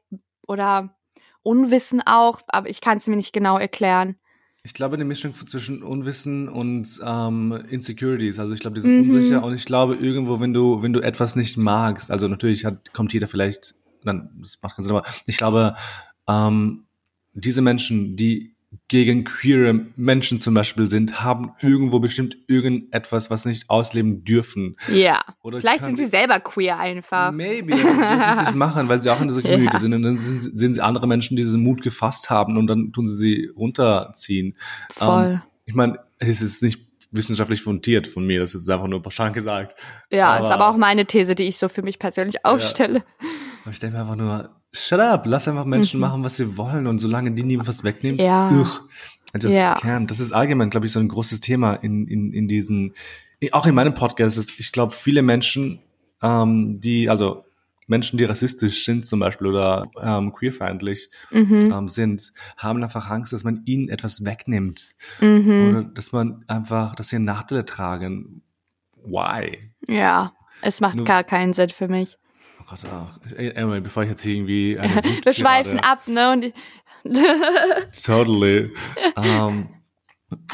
[0.46, 0.96] oder
[1.42, 4.16] Unwissen auch, aber ich kann es mir nicht genau erklären.
[4.62, 8.40] Ich glaube, eine Mischung zwischen Unwissen und ähm, Insecurities.
[8.40, 9.10] Also ich glaube, die sind Mhm.
[9.10, 12.92] unsicher und ich glaube irgendwo, wenn du, wenn du etwas nicht magst, also natürlich hat,
[12.92, 15.76] kommt jeder vielleicht, dann, das macht keinen Sinn, aber ich glaube,
[16.28, 16.86] ähm,
[17.34, 18.55] diese Menschen, die
[18.88, 24.76] gegen queere Menschen zum Beispiel sind, haben irgendwo bestimmt irgendetwas, was sie nicht ausleben dürfen.
[24.92, 25.22] Ja.
[25.42, 27.32] Oder Vielleicht sind sie selber queer einfach.
[27.32, 27.98] Maybe, das dürfen
[28.38, 29.78] sie nicht machen, weil sie auch in dieser Community Ja.
[29.80, 29.94] sind.
[29.94, 33.16] Und dann sehen sie andere Menschen, die diesen Mut gefasst haben und dann tun sie
[33.16, 34.56] sie runterziehen.
[34.92, 35.24] Voll.
[35.34, 39.32] Ähm, ich meine, es ist nicht wissenschaftlich fundiert von mir, das ist einfach nur pauschal
[39.32, 39.78] gesagt.
[40.10, 43.04] ja, ist aber- aber auch meine These, die ich so für mich persönlich aufstelle.
[43.64, 46.86] Aber ich denke mir einfach nur, shut up, lass einfach Menschen machen, was sie wollen
[46.86, 48.26] und solange die niemand was wegnimmt, Mhm.
[48.26, 48.50] Ja.
[48.50, 48.80] ugh,
[49.40, 49.74] just Ja.
[49.76, 50.06] can't.
[50.06, 52.94] Das ist allgemein, glaube ich, so ein großes Thema in, in, in diesen,
[53.52, 55.80] auch in meinem Podcast ist, ich glaube, viele Menschen,
[56.22, 57.44] ähm, die, also
[57.88, 61.72] Menschen, die rassistisch sind zum Beispiel oder ähm, queerfeindlich Mhm.
[61.72, 65.68] ähm, sind, haben einfach Angst, dass man ihnen etwas wegnimmt Mhm.
[65.68, 68.42] oder dass man einfach, dass sie Nachteile tragen.
[69.04, 69.70] Why?
[69.86, 70.32] Ja.
[70.62, 72.16] Es macht Nur- gar keinen Sinn für mich.
[72.66, 73.38] Oh Gott, oh.
[73.38, 76.32] Anyway, bevor ich jetzt hier irgendwie eine Wir schweifen ab, ne?
[76.32, 76.52] Und
[78.04, 78.72] Totally.
[79.16, 79.68] ähm,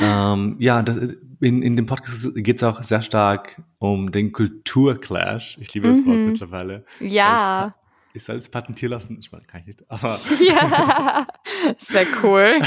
[0.00, 0.98] ähm, ja, das,
[1.40, 5.56] in, in dem Podcast geht es auch sehr stark um den Kulturclash.
[5.60, 6.26] Ich liebe das Wort Mhm.
[6.32, 6.84] mittlerweile.
[7.00, 7.74] ja.
[8.14, 9.16] Ich soll es patentieren lassen.
[9.22, 9.84] Ich meine, kann ich nicht.
[9.88, 11.24] Aber ja.
[11.78, 12.60] Das wäre cool.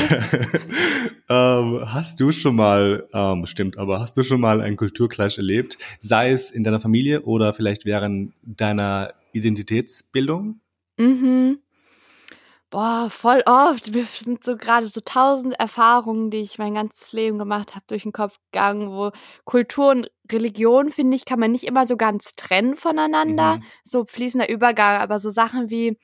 [1.30, 5.78] ähm, hast du schon mal, ähm, stimmt, aber hast du schon mal einen Kulturclash erlebt?
[6.00, 10.62] Sei es in deiner Familie oder vielleicht während deiner Identitätsbildung?
[10.98, 11.60] Mhm.
[12.72, 13.94] Boah, voll oft.
[13.94, 18.04] Wir sind so gerade so tausend Erfahrungen, die ich mein ganzes Leben gemacht habe, durch
[18.04, 19.12] den Kopf gegangen, wo
[19.46, 23.58] Kultur und Religion, finde ich, kann man nicht immer so ganz trennen voneinander.
[23.58, 23.64] Mhm.
[23.84, 25.98] So fließender Übergang, aber so Sachen wie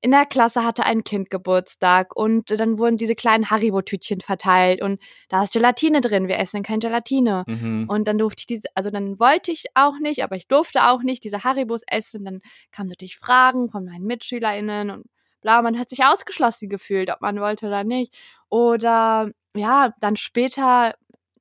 [0.00, 5.00] in der Klasse hatte ein Kind Geburtstag und dann wurden diese kleinen Haribo-Tütchen verteilt und
[5.28, 7.44] da ist Gelatine drin, wir essen kein Gelatine.
[7.46, 7.86] Mhm.
[7.88, 11.02] Und dann durfte ich diese, also dann wollte ich auch nicht, aber ich durfte auch
[11.02, 12.24] nicht diese Haribos essen.
[12.24, 15.06] Dann kamen natürlich Fragen von meinen MitschülerInnen und
[15.40, 18.16] bla, man hat sich ausgeschlossen gefühlt, ob man wollte oder nicht.
[18.50, 20.94] Oder ja, dann später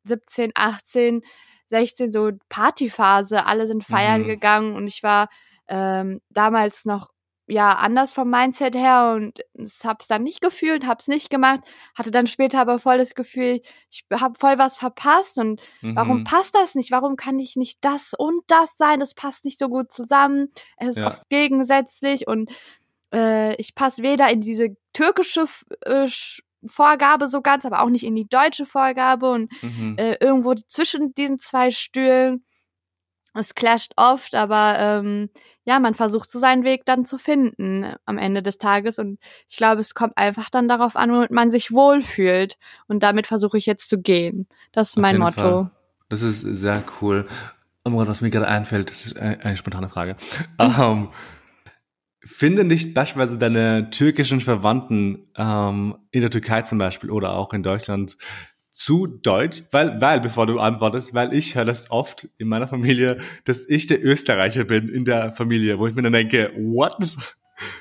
[0.05, 1.21] 17, 18,
[1.69, 4.25] 16, so Partyphase, alle sind feiern Mhm.
[4.27, 5.29] gegangen und ich war
[5.67, 7.09] ähm, damals noch
[7.47, 11.61] ja anders vom Mindset her und es hab's dann nicht gefühlt, hab's nicht gemacht,
[11.95, 15.61] hatte dann später aber voll das Gefühl, ich hab voll was verpasst und
[15.95, 16.23] Warum Mhm.
[16.25, 16.91] passt das nicht?
[16.91, 18.99] Warum kann ich nicht das und das sein?
[18.99, 20.49] Das passt nicht so gut zusammen.
[20.77, 21.07] Es ist Ja.
[21.07, 22.51] oft gegensätzlich und
[23.13, 25.45] äh, ich passe weder in diese türkische
[25.81, 26.07] äh,
[26.65, 29.95] Vorgabe so ganz, aber auch nicht in die deutsche Vorgabe und Mhm.
[29.97, 32.43] äh, irgendwo zwischen diesen zwei Stühlen.
[33.37, 35.29] Es clasht oft, aber ähm,
[35.63, 38.99] ja, man versucht so seinen Weg dann zu finden am Ende des Tages.
[38.99, 39.19] Und
[39.49, 42.57] ich glaube, es kommt einfach dann darauf an, womit man sich wohlfühlt.
[42.87, 44.47] Und damit versuche ich jetzt zu gehen.
[44.71, 45.39] Das ist Auf mein Motto.
[45.39, 45.71] Fall.
[46.09, 47.27] Das ist sehr cool.
[47.83, 50.15] Oh Gott, was mir gerade einfällt, das ist eine, eine spontane Frage.
[50.59, 51.09] Ähm,
[52.27, 57.63] finde nicht beispielsweise deine türkischen Verwandten ähm, in der Türkei zum Beispiel oder auch in
[57.63, 58.17] Deutschland
[58.77, 63.17] zu deutsch, weil, weil, bevor du antwortest, weil ich höre das oft in meiner Familie,
[63.45, 66.95] dass ich der Österreicher bin in der Familie, wo ich mir dann denke, what?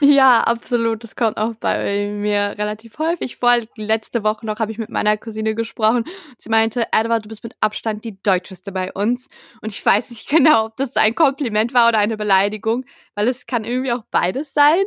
[0.00, 1.04] Ja, absolut.
[1.04, 3.59] Das kommt auch bei mir relativ häufig vor.
[3.76, 6.04] Letzte Woche noch habe ich mit meiner Cousine gesprochen.
[6.38, 9.28] Sie meinte, Edward, du bist mit Abstand die Deutscheste bei uns.
[9.61, 13.46] Und ich weiß nicht genau, ob das ein Kompliment war oder eine Beleidigung, weil es
[13.46, 14.85] kann irgendwie auch beides sein.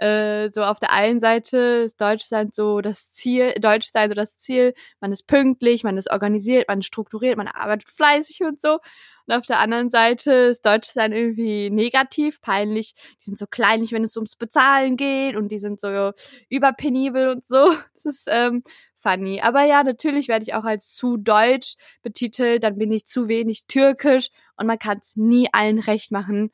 [0.00, 4.72] Äh, so auf der einen Seite ist Deutschland so das Ziel, Deutschsein so das Ziel,
[5.00, 8.78] man ist pünktlich, man ist organisiert, man ist strukturiert, man arbeitet fleißig und so.
[9.26, 12.94] Und auf der anderen Seite ist Deutschland irgendwie negativ, peinlich.
[13.20, 16.12] Die sind so kleinlich, wenn es ums Bezahlen geht und die sind so
[16.48, 17.72] überpenibel und so.
[18.02, 18.62] Das ist ähm,
[18.96, 19.42] funny.
[19.42, 23.66] Aber ja, natürlich werde ich auch als zu deutsch betitelt, dann bin ich zu wenig
[23.66, 26.50] türkisch und man kann es nie allen recht machen.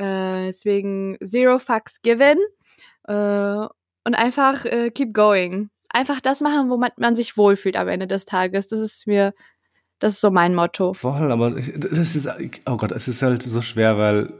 [0.00, 2.38] Äh, deswegen zero fucks given.
[3.06, 3.66] Äh,
[4.04, 5.68] und einfach äh, keep going.
[5.90, 8.68] Einfach das machen, wo man, man sich wohlfühlt am Ende des Tages.
[8.68, 9.34] Das ist mir,
[9.98, 10.94] das ist so mein Motto.
[10.94, 12.28] Voll, aber das ist,
[12.66, 14.32] oh Gott, es ist halt so schwer, weil,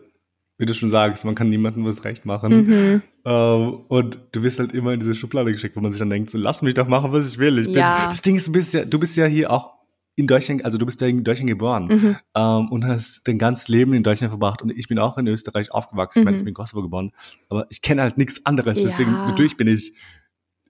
[0.57, 2.67] wie du schon sagst, man kann niemandem was recht machen.
[2.67, 3.03] Mhm.
[3.27, 6.31] Ähm, und du wirst halt immer in diese Schublade geschickt, wo man sich dann denkt,
[6.31, 7.59] so lass mich doch machen, was ich will.
[7.59, 8.07] Ich bin, Ja.
[8.09, 9.80] Das Ding ist, du bist ja, du bist ja hier auch
[10.21, 12.17] in Deutschland, also du bist in Deutschland geboren Mhm.
[12.37, 15.73] ähm, und hast dein ganzes Leben in Deutschland verbracht und ich bin auch in Österreich
[15.73, 16.41] aufgewachsen, ich meine, Mhm.
[16.41, 17.13] ich bin in Kosovo geboren,
[17.49, 19.27] aber ich kenne halt nichts anderes, deswegen Ja.
[19.27, 19.93] natürlich bin ich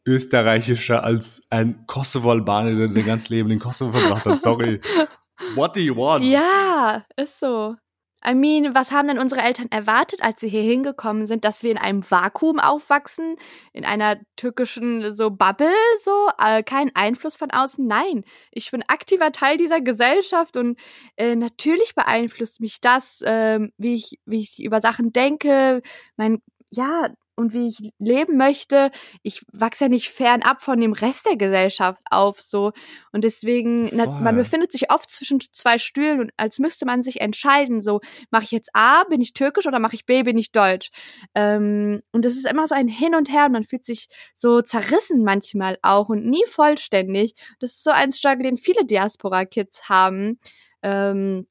[0.06, 4.40] österreichischer als ein Kosovo-Albaner, der sein ganzes Leben in Kosovo verbracht hat.
[4.40, 4.80] Sorry.
[5.54, 6.24] What do you want?
[6.24, 7.76] Ja, ist so.
[8.24, 11.70] I mean, was haben denn unsere Eltern erwartet, als sie hier hingekommen sind, dass wir
[11.70, 13.36] in einem Vakuum aufwachsen,
[13.72, 16.28] in einer türkischen so Bubble, so?
[16.38, 17.86] Äh, kein Einfluss von außen?
[17.86, 20.78] Nein, ich bin aktiver Teil dieser Gesellschaft und
[21.16, 25.82] äh, natürlich beeinflusst mich das, ähm, wie ich wie ich über Sachen denke,
[26.16, 27.08] mein ja
[27.40, 28.90] und wie ich leben möchte.
[29.22, 32.72] Ich wachse ja nicht fernab von dem Rest der Gesellschaft auf, so
[33.12, 37.20] und deswegen, na, man befindet sich oft zwischen zwei Stühlen und als müsste man sich
[37.20, 38.00] entscheiden, so,
[38.30, 40.90] mache ich jetzt A, bin ich türkisch oder mache ich B, bin ich deutsch?
[41.34, 44.62] Ähm, und es ist immer so ein Hin und Her und man fühlt sich so
[44.62, 47.34] zerrissen manchmal auch und nie vollständig.
[47.58, 50.38] Das ist so ein Struggle, den viele Diaspora-Kids haben.
[50.82, 51.46] Ähm,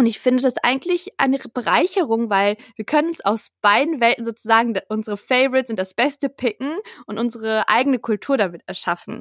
[0.00, 4.74] und ich finde das eigentlich eine Bereicherung, weil wir können uns aus beiden Welten sozusagen
[4.88, 6.72] unsere Favorites und das Beste picken
[7.04, 9.20] und unsere eigene Kultur damit erschaffen.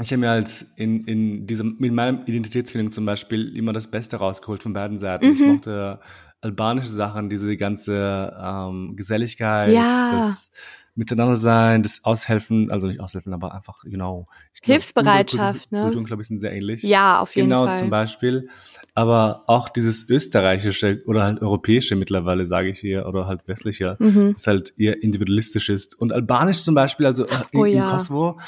[0.00, 4.16] Ich habe mir als in, in diesem, mit meinem Identitätsfindung zum Beispiel immer das Beste
[4.16, 5.32] rausgeholt von beiden Seiten.
[5.32, 5.46] Ich Mhm.
[5.46, 6.00] mochte
[6.40, 10.08] albanische Sachen, diese ganze ähm, Geselligkeit, Ja.
[10.10, 10.50] das
[10.94, 14.24] Miteinander sein, das Aushelfen, also nicht Aushelfen, aber einfach, genau.
[14.26, 15.82] Glaub, Hilfsbereitschaft, Kultur- ne?
[15.84, 16.82] Kulturen, glaube ich, sind sehr ähnlich.
[16.82, 17.78] Ja, auf jeden genau, Fall.
[17.78, 18.48] zum Beispiel.
[18.94, 24.34] Aber auch dieses österreichische oder halt europäische mittlerweile, sage ich hier, oder halt westliche, Mhm.
[24.34, 25.98] das halt eher individualistisch ist.
[25.98, 27.90] Und albanisch zum Beispiel, also äh, in, Oh in ja.
[27.90, 28.38] Kosovo,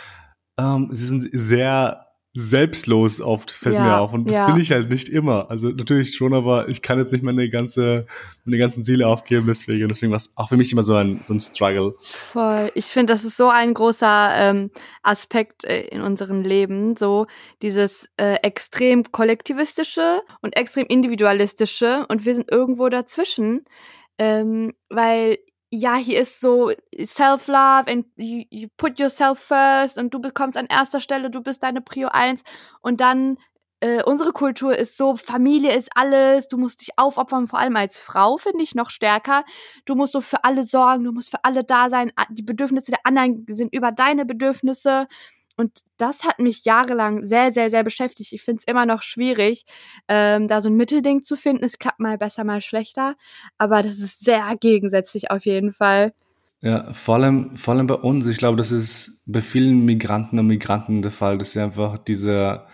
[0.58, 2.03] ähm, sie sind sehr
[2.36, 4.12] selbstlos oft, fällt mir Ja, auf.
[4.12, 4.50] Und das ja.
[4.50, 5.50] bin ich halt nicht immer.
[5.50, 8.06] Also natürlich schon, aber ich kann jetzt nicht meine ganze,
[8.44, 9.86] meine ganzen Ziele aufgeben, deswegen.
[9.86, 11.94] Deswegen war es auch für mich immer so ein, so ein Struggle.
[12.00, 12.72] Voll.
[12.74, 14.70] Ich finde, das ist so ein großer ähm,
[15.04, 17.26] Aspekt äh, in unserem Leben, so
[17.62, 23.64] dieses äh, extrem kollektivistische und extrem individualistische und wir sind irgendwo dazwischen,
[24.18, 25.38] ähm, weil
[25.74, 30.66] ja, hier ist so Self-Love and you, you put yourself first und du bekommst an
[30.66, 32.42] erster Stelle, du bist deine Prio 1
[32.80, 33.38] und dann
[33.80, 37.98] äh, unsere Kultur ist so, Familie ist alles, du musst dich aufopfern, vor allem als
[37.98, 39.44] Frau, finde ich, noch stärker.
[39.84, 43.00] Du musst so für alle sorgen, du musst für alle da sein, die Bedürfnisse der
[43.04, 45.08] anderen sind über deine Bedürfnisse.
[45.56, 48.32] Und das hat mich jahrelang sehr, sehr, sehr beschäftigt.
[48.32, 49.64] Ich finde es immer noch schwierig,
[50.08, 51.64] ähm, da so ein Mittelding zu finden.
[51.64, 53.14] Es klappt mal besser, mal schlechter.
[53.56, 56.12] Aber das ist sehr gegensätzlich auf jeden Fall.
[56.60, 58.26] Ja, vor allem, vor allem bei uns.
[58.26, 62.66] Ich glaube, das ist bei vielen Migranten und Migranten der Fall, dass sie einfach diese,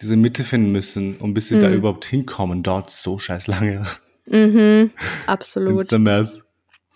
[0.00, 1.74] diese Mitte finden müssen, um bis sie da Mhm.
[1.76, 2.62] überhaupt hinkommen.
[2.62, 3.86] Dauert so scheiß lange.
[4.26, 4.90] Mhm,
[5.26, 5.80] absolut.
[5.82, 6.44] It's a mess.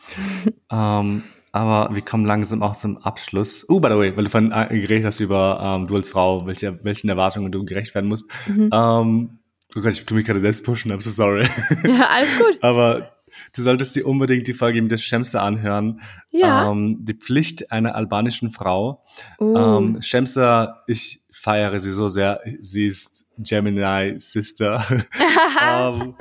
[0.71, 3.67] ähm, aber wir kommen langsam auch zum Abschluss.
[3.69, 6.47] Oh, by the way, weil du vorhin äh, geredet hast über ähm, du als Frau,
[6.47, 8.31] welche, welchen Erwartungen du gerecht werden musst.
[8.49, 8.71] Mhm.
[8.73, 9.39] Ähm,
[9.77, 11.47] oh Gott, ich tu mich gerade selbst pushen, I'm so sorry.
[11.85, 12.59] Ja, alles gut.
[12.63, 13.13] aber
[13.55, 16.01] du solltest dir unbedingt die Folge mit der Shemsa anhören.
[16.31, 16.71] Ja.
[16.71, 19.05] Ähm, die Pflicht einer albanischen Frau.
[19.39, 19.55] Oh.
[19.55, 22.41] Ähm, Shemsa, ich feiere sie so sehr.
[22.61, 24.85] Sie ist Gemini Sister.
[25.63, 26.15] ähm,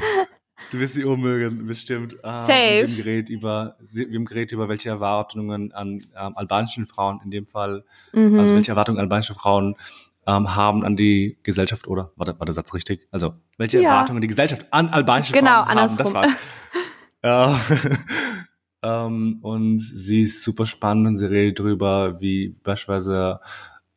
[0.72, 2.14] du wirst sie ummögen, bestimmt.
[2.16, 2.52] Ähm, Safe.
[2.54, 7.32] Wir haben geredet über, wir haben geredet über welche Erwartungen an ähm, albanischen Frauen in
[7.32, 8.40] dem Fall, mhm.
[8.40, 9.76] also welche Erwartungen albanische Frauen
[10.28, 13.08] ähm, haben an die Gesellschaft oder war der, war der Satz richtig?
[13.12, 13.90] Also welche Ja.
[13.90, 15.78] Erwartungen die Gesellschaft an albanische Genau, Frauen haben.
[15.78, 16.14] Das andersrum.
[16.16, 16.30] war's.
[17.24, 17.60] Ja.
[19.08, 23.40] ähm, und sie ist super spannend und sie redet darüber, wie beispielsweise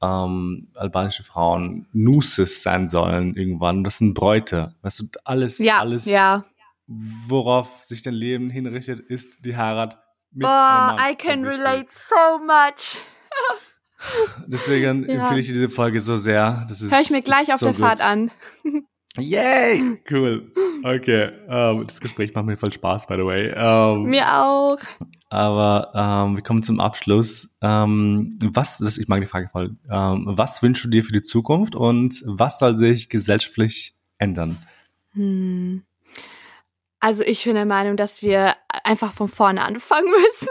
[0.03, 3.85] ähm, albanische Frauen Nuses sein sollen irgendwann.
[3.85, 4.75] Das sind Bräute.
[4.83, 6.45] Weißt du, alles, ja, alles, ja.
[6.87, 9.99] Worauf sich dein Leben hinrichtet, ist die Heirat.
[10.33, 12.99] mit Boah, I can relate so much.
[14.47, 15.15] Deswegen Ja.
[15.23, 16.67] empfehle ich dir diese Folge so sehr.
[16.69, 18.07] Das ist Hör ich mir gleich auf so der Fahrt gut.
[18.09, 18.31] an.
[19.17, 20.03] Yay!
[20.11, 20.53] Cool.
[20.83, 21.31] Okay.
[21.49, 23.53] Ähm, das Gespräch macht mir voll Spaß, by the way.
[23.57, 24.79] Ähm, Mir auch.
[25.31, 27.55] aber ähm, wir kommen zum Abschluss.
[27.61, 29.77] Was, das, ich mag die Frage voll.
[29.87, 34.59] Was wünschst du dir für die Zukunft und was soll sich gesellschaftlich ändern?
[35.13, 35.85] Hm.
[37.05, 40.49] Also ich bin der Meinung, dass wir einfach von vorne anfangen müssen.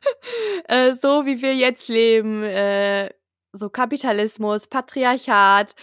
[0.64, 3.10] äh, so wie wir jetzt leben, äh,
[3.52, 5.74] so Kapitalismus, Patriarchat,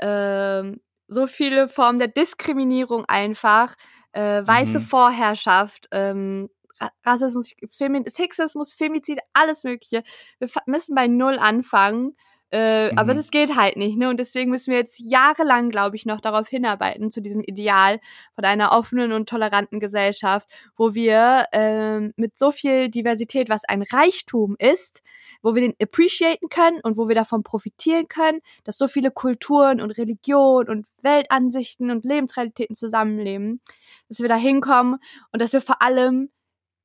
[0.00, 3.76] ähm, so viele Formen der Diskriminierung einfach,
[4.10, 4.82] äh, weiße Mhm.
[4.82, 10.02] Vorherrschaft, ähm, Ra- Rassismus, Femi Sexismus, Femizid, alles Mögliche.
[10.40, 12.16] Wir müssen bei Null anfangen.
[12.52, 13.16] Äh, Aber Mhm.
[13.16, 14.08] das geht halt nicht, ne?
[14.10, 17.98] Und deswegen müssen wir jetzt jahrelang, glaube ich, noch darauf hinarbeiten, zu diesem Ideal
[18.34, 23.82] von einer offenen und toleranten Gesellschaft, wo wir ähm, mit so viel Diversität, was ein
[23.82, 25.00] Reichtum ist,
[25.42, 29.80] wo wir den appreciaten können und wo wir davon profitieren können, dass so viele Kulturen
[29.80, 33.60] und Religionen und Weltansichten und Lebensrealitäten zusammenleben,
[34.08, 34.98] dass wir da hinkommen
[35.32, 36.30] und dass wir vor allem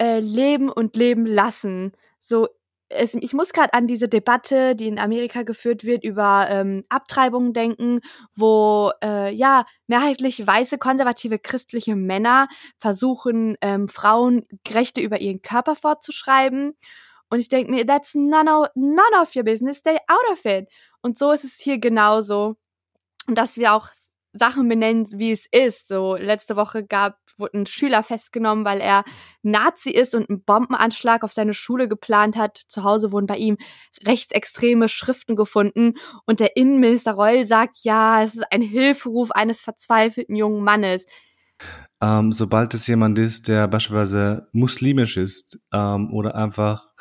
[0.01, 1.91] äh, leben und leben lassen.
[2.19, 2.47] So,
[2.89, 7.53] es, ich muss gerade an diese Debatte, die in Amerika geführt wird, über ähm, Abtreibungen
[7.53, 7.99] denken,
[8.35, 12.47] wo äh, ja mehrheitlich weiße, konservative christliche Männer
[12.79, 16.75] versuchen, ähm, Frauen Rechte über ihren Körper fortzuschreiben.
[17.29, 20.69] Und ich denke mir, that's none of, none of your business, stay out of it.
[21.01, 22.55] Und so ist es hier genauso.
[23.27, 23.89] Und dass wir auch
[24.37, 25.87] Sachen benennen, wie es ist.
[25.87, 29.03] So, letzte Woche gab, wurde ein Schüler festgenommen, weil er
[29.43, 32.57] Nazi ist und einen Bombenanschlag auf seine Schule geplant hat.
[32.57, 33.57] Zu Hause wurden bei ihm
[34.05, 35.93] rechtsextreme Schriften gefunden.
[36.25, 41.05] Und der Innenminister Reul sagt, ja, es ist ein Hilferuf eines verzweifelten jungen Mannes.
[41.99, 46.91] Ähm, sobald es jemand ist, der beispielsweise muslimisch ist ähm, oder einfach,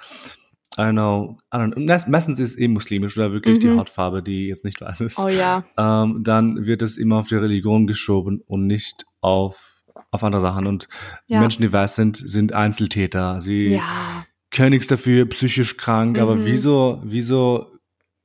[0.78, 3.78] I know, I don't know, meist- meistens ist eben muslimisch oder wirklich die Mhm.
[3.80, 5.64] Hautfarbe, die jetzt nicht weiß ist, Oh ja.
[5.78, 10.66] ähm, dann wird es immer auf die Religion geschoben und nicht auf, auf andere Sachen.
[10.66, 10.88] Und
[11.28, 11.40] Ja.
[11.40, 13.40] Menschen, die weiß sind, sind Einzeltäter.
[13.40, 13.82] Sie Ja.
[14.50, 16.44] können nichts dafür, psychisch krank, aber Mhm.
[16.44, 17.66] wieso, wieso,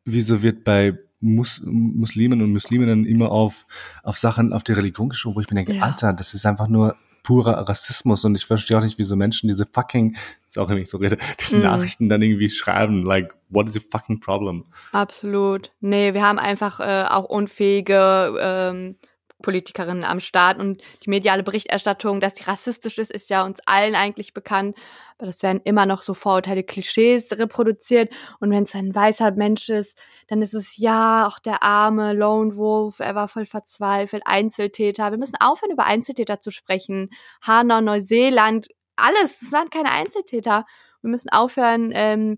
[0.05, 3.67] wieso wird bei Mus Muslimen und Musliminnen immer auf,
[4.03, 5.83] auf Sachen, auf die Religion geschoben, wo ich mir denke, Ja.
[5.83, 9.65] Alter, das ist einfach nur purer Rassismus und ich verstehe auch nicht, wieso Menschen diese
[9.71, 10.15] fucking,
[10.47, 11.63] ist auch wenn ich so rede, diese Mhm.
[11.63, 14.65] Nachrichten dann irgendwie schreiben, like, what is your fucking problem?
[14.91, 15.71] Absolut.
[15.81, 18.95] Nee, wir haben einfach äh, auch unfähige ähm,
[19.41, 23.95] Politikerinnen am Start und die mediale Berichterstattung, dass sie rassistisch ist, ist ja uns allen
[23.95, 24.77] eigentlich bekannt.
[25.17, 28.11] Aber das werden immer noch so Vorurteile, Klischees reproduziert.
[28.39, 32.55] Und wenn es ein weißer Mensch ist, dann ist es ja auch der arme Lone
[32.55, 35.11] Wolf, er war voll verzweifelt, Einzeltäter.
[35.11, 37.09] Wir müssen aufhören, über Einzeltäter zu sprechen.
[37.41, 40.65] Hanau, Neuseeland, alles, es waren keine Einzeltäter.
[41.01, 42.37] Wir müssen aufhören, ähm,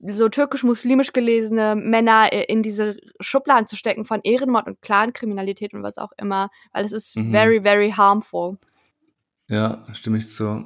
[0.00, 5.82] so türkisch-muslimisch gelesene Männer äh, in diese Schubladen zu stecken von Ehrenmord und Clankriminalität und
[5.82, 7.32] was auch immer, weil es ist Mhm.
[7.32, 8.58] very, very harmful.
[9.48, 10.64] Ja, stimme ich zu.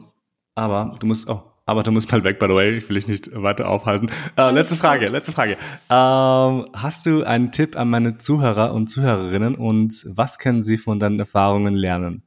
[0.55, 2.77] Aber du musst, oh, aber du musst mal weg, by the way.
[2.77, 4.11] Ich will dich nicht weiter aufhalten.
[4.37, 4.75] Äh, letzte.
[4.77, 5.57] Frage, letzte Frage.
[5.89, 10.99] Ähm, hast du einen Tipp an meine Zuhörer und Zuhörerinnen und was können sie von
[10.99, 12.25] deinen Erfahrungen lernen?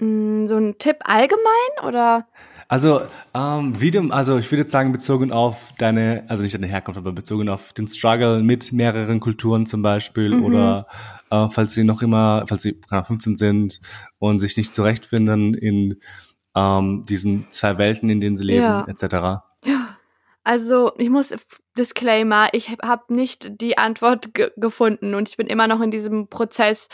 [0.00, 2.26] Mm, so ein Tipp allgemein oder?
[2.72, 3.02] Also,
[3.34, 6.96] ähm, wie du, also ich würde jetzt sagen, bezogen auf deine, also nicht deine Herkunft,
[6.96, 10.42] aber bezogen auf den Struggle mit mehreren Kulturen zum Beispiel Mhm.
[10.42, 10.86] oder
[11.30, 13.80] äh, falls sie noch immer, falls sie keine Ahnung, 15 sind
[14.18, 15.96] und sich nicht zurechtfinden in
[16.56, 18.86] ähm, diesen zwei Welten, in denen sie leben, Ja.
[18.88, 19.42] etc.
[20.44, 21.32] Also, ich muss
[21.78, 26.28] Disclaimer, ich habe nicht die Antwort ge gefunden und ich bin immer noch in diesem
[26.28, 26.88] Prozess,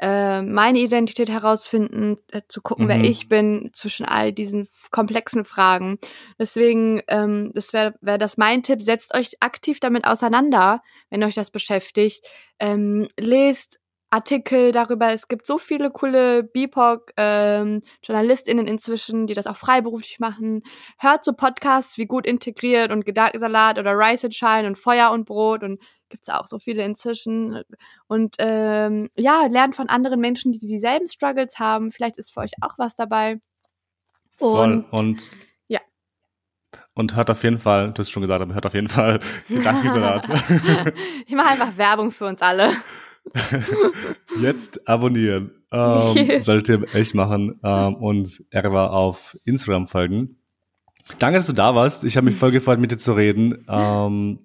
[0.00, 3.04] äh, meine Identität herausfinden, äh, zu gucken, wer Mhm.
[3.04, 5.98] ich bin zwischen all diesen komplexen Fragen.
[6.38, 11.34] Deswegen, ähm, das wäre wär das mein Tipp, setzt euch aktiv damit auseinander, wenn euch
[11.34, 12.24] das beschäftigt.
[12.58, 13.78] Ähm, lest
[14.14, 15.12] Artikel darüber.
[15.12, 20.62] Es gibt so viele coole BIPOC-JournalistInnen inzwischen, die das auch freiberuflich machen.
[20.98, 25.24] Hört so Podcasts wie Gut Integriert und Gedankensalat oder Rice and Shine und Feuer und
[25.24, 27.64] Brot und gibt's auch so viele inzwischen.
[28.06, 31.90] Und ähm, ja, lernt von anderen Menschen, die dieselben Struggles haben.
[31.90, 33.40] Vielleicht ist für euch auch was dabei.
[34.38, 34.74] Voll.
[34.74, 35.32] Und, Und,
[35.66, 35.80] ja.
[36.94, 39.18] Und hört auf jeden Fall, du hast schon gesagt, aber hört auf jeden Fall
[39.48, 40.28] Gedankensalat.
[41.26, 42.70] ich mache einfach Werbung für uns alle.
[44.40, 45.50] Jetzt abonnieren.
[45.72, 47.60] Ähm, solltet ihr echt machen.
[47.64, 50.36] Ähm, und Erwa auf Instagram folgen.
[51.18, 52.04] Danke, dass du da warst.
[52.04, 53.64] Ich habe mich voll gefreut, mit dir zu reden.
[53.68, 54.38] Ähm,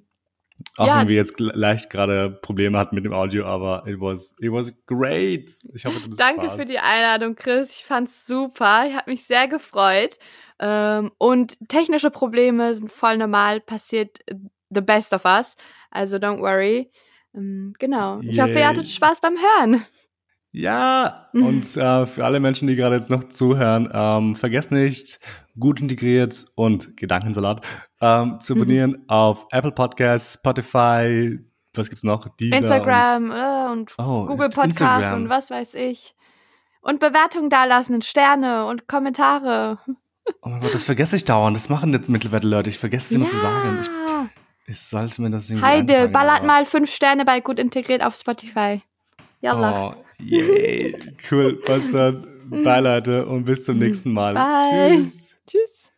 [0.77, 0.99] Auch Ja.
[1.01, 4.73] wenn wir jetzt leicht gerade Probleme hatten mit dem Audio, aber it was, it was
[4.85, 5.49] great.
[5.73, 6.55] Ich hoffe, du hattest Danke Spaß.
[6.55, 7.71] für die Einladung, Chris.
[7.71, 8.85] Ich fand's super.
[8.87, 10.17] Ich habe mich sehr gefreut.
[10.59, 13.61] Ähm, und technische Probleme sind voll normal.
[13.61, 14.19] Passiert
[14.69, 15.55] the best of us.
[15.91, 16.91] Also don't worry.
[17.35, 18.19] Ähm, genau.
[18.21, 18.59] Ich hoffe, Yay.
[18.59, 19.85] ihr hattet Spaß beim Hören.
[20.51, 25.19] Ja, und äh, für alle Menschen, die gerade jetzt noch zuhören, ähm, vergesst nicht,
[25.59, 27.65] gut integriert und Gedankensalat
[28.01, 31.39] ähm, zu abonnieren auf Apple Podcasts, Spotify,
[31.75, 32.27] was gibt's noch?
[32.37, 35.23] Deezer Instagram äh, und Oh, Google Podcasts Instagram.
[35.23, 36.15] und was weiß ich.
[36.81, 39.79] Und Bewertungen dalassen und Sterne und Kommentare.
[39.85, 39.97] Und,
[40.41, 41.55] oh mein Gott, das vergesse ich dauernd.
[41.55, 42.69] Das machen jetzt mittlerweile Leute.
[42.69, 43.31] Ich vergesse es immer ja.
[43.31, 43.79] zu sagen.
[43.81, 43.89] Ich,
[44.69, 48.15] ich sollte mir das irgendwie Heide, ballert aber- mal fünf Sterne bei gut integriert auf
[48.15, 48.81] Spotify.
[49.41, 49.89] Yalla.
[49.89, 50.95] Oh, yay.
[51.29, 51.55] Cool.
[51.61, 52.27] Passt dann.
[52.63, 53.25] Bye, Leute.
[53.25, 54.33] Und bis zum nächsten Mal.
[54.33, 54.97] Bye.
[54.97, 55.35] Tschüss.
[55.47, 55.88] Tschüss.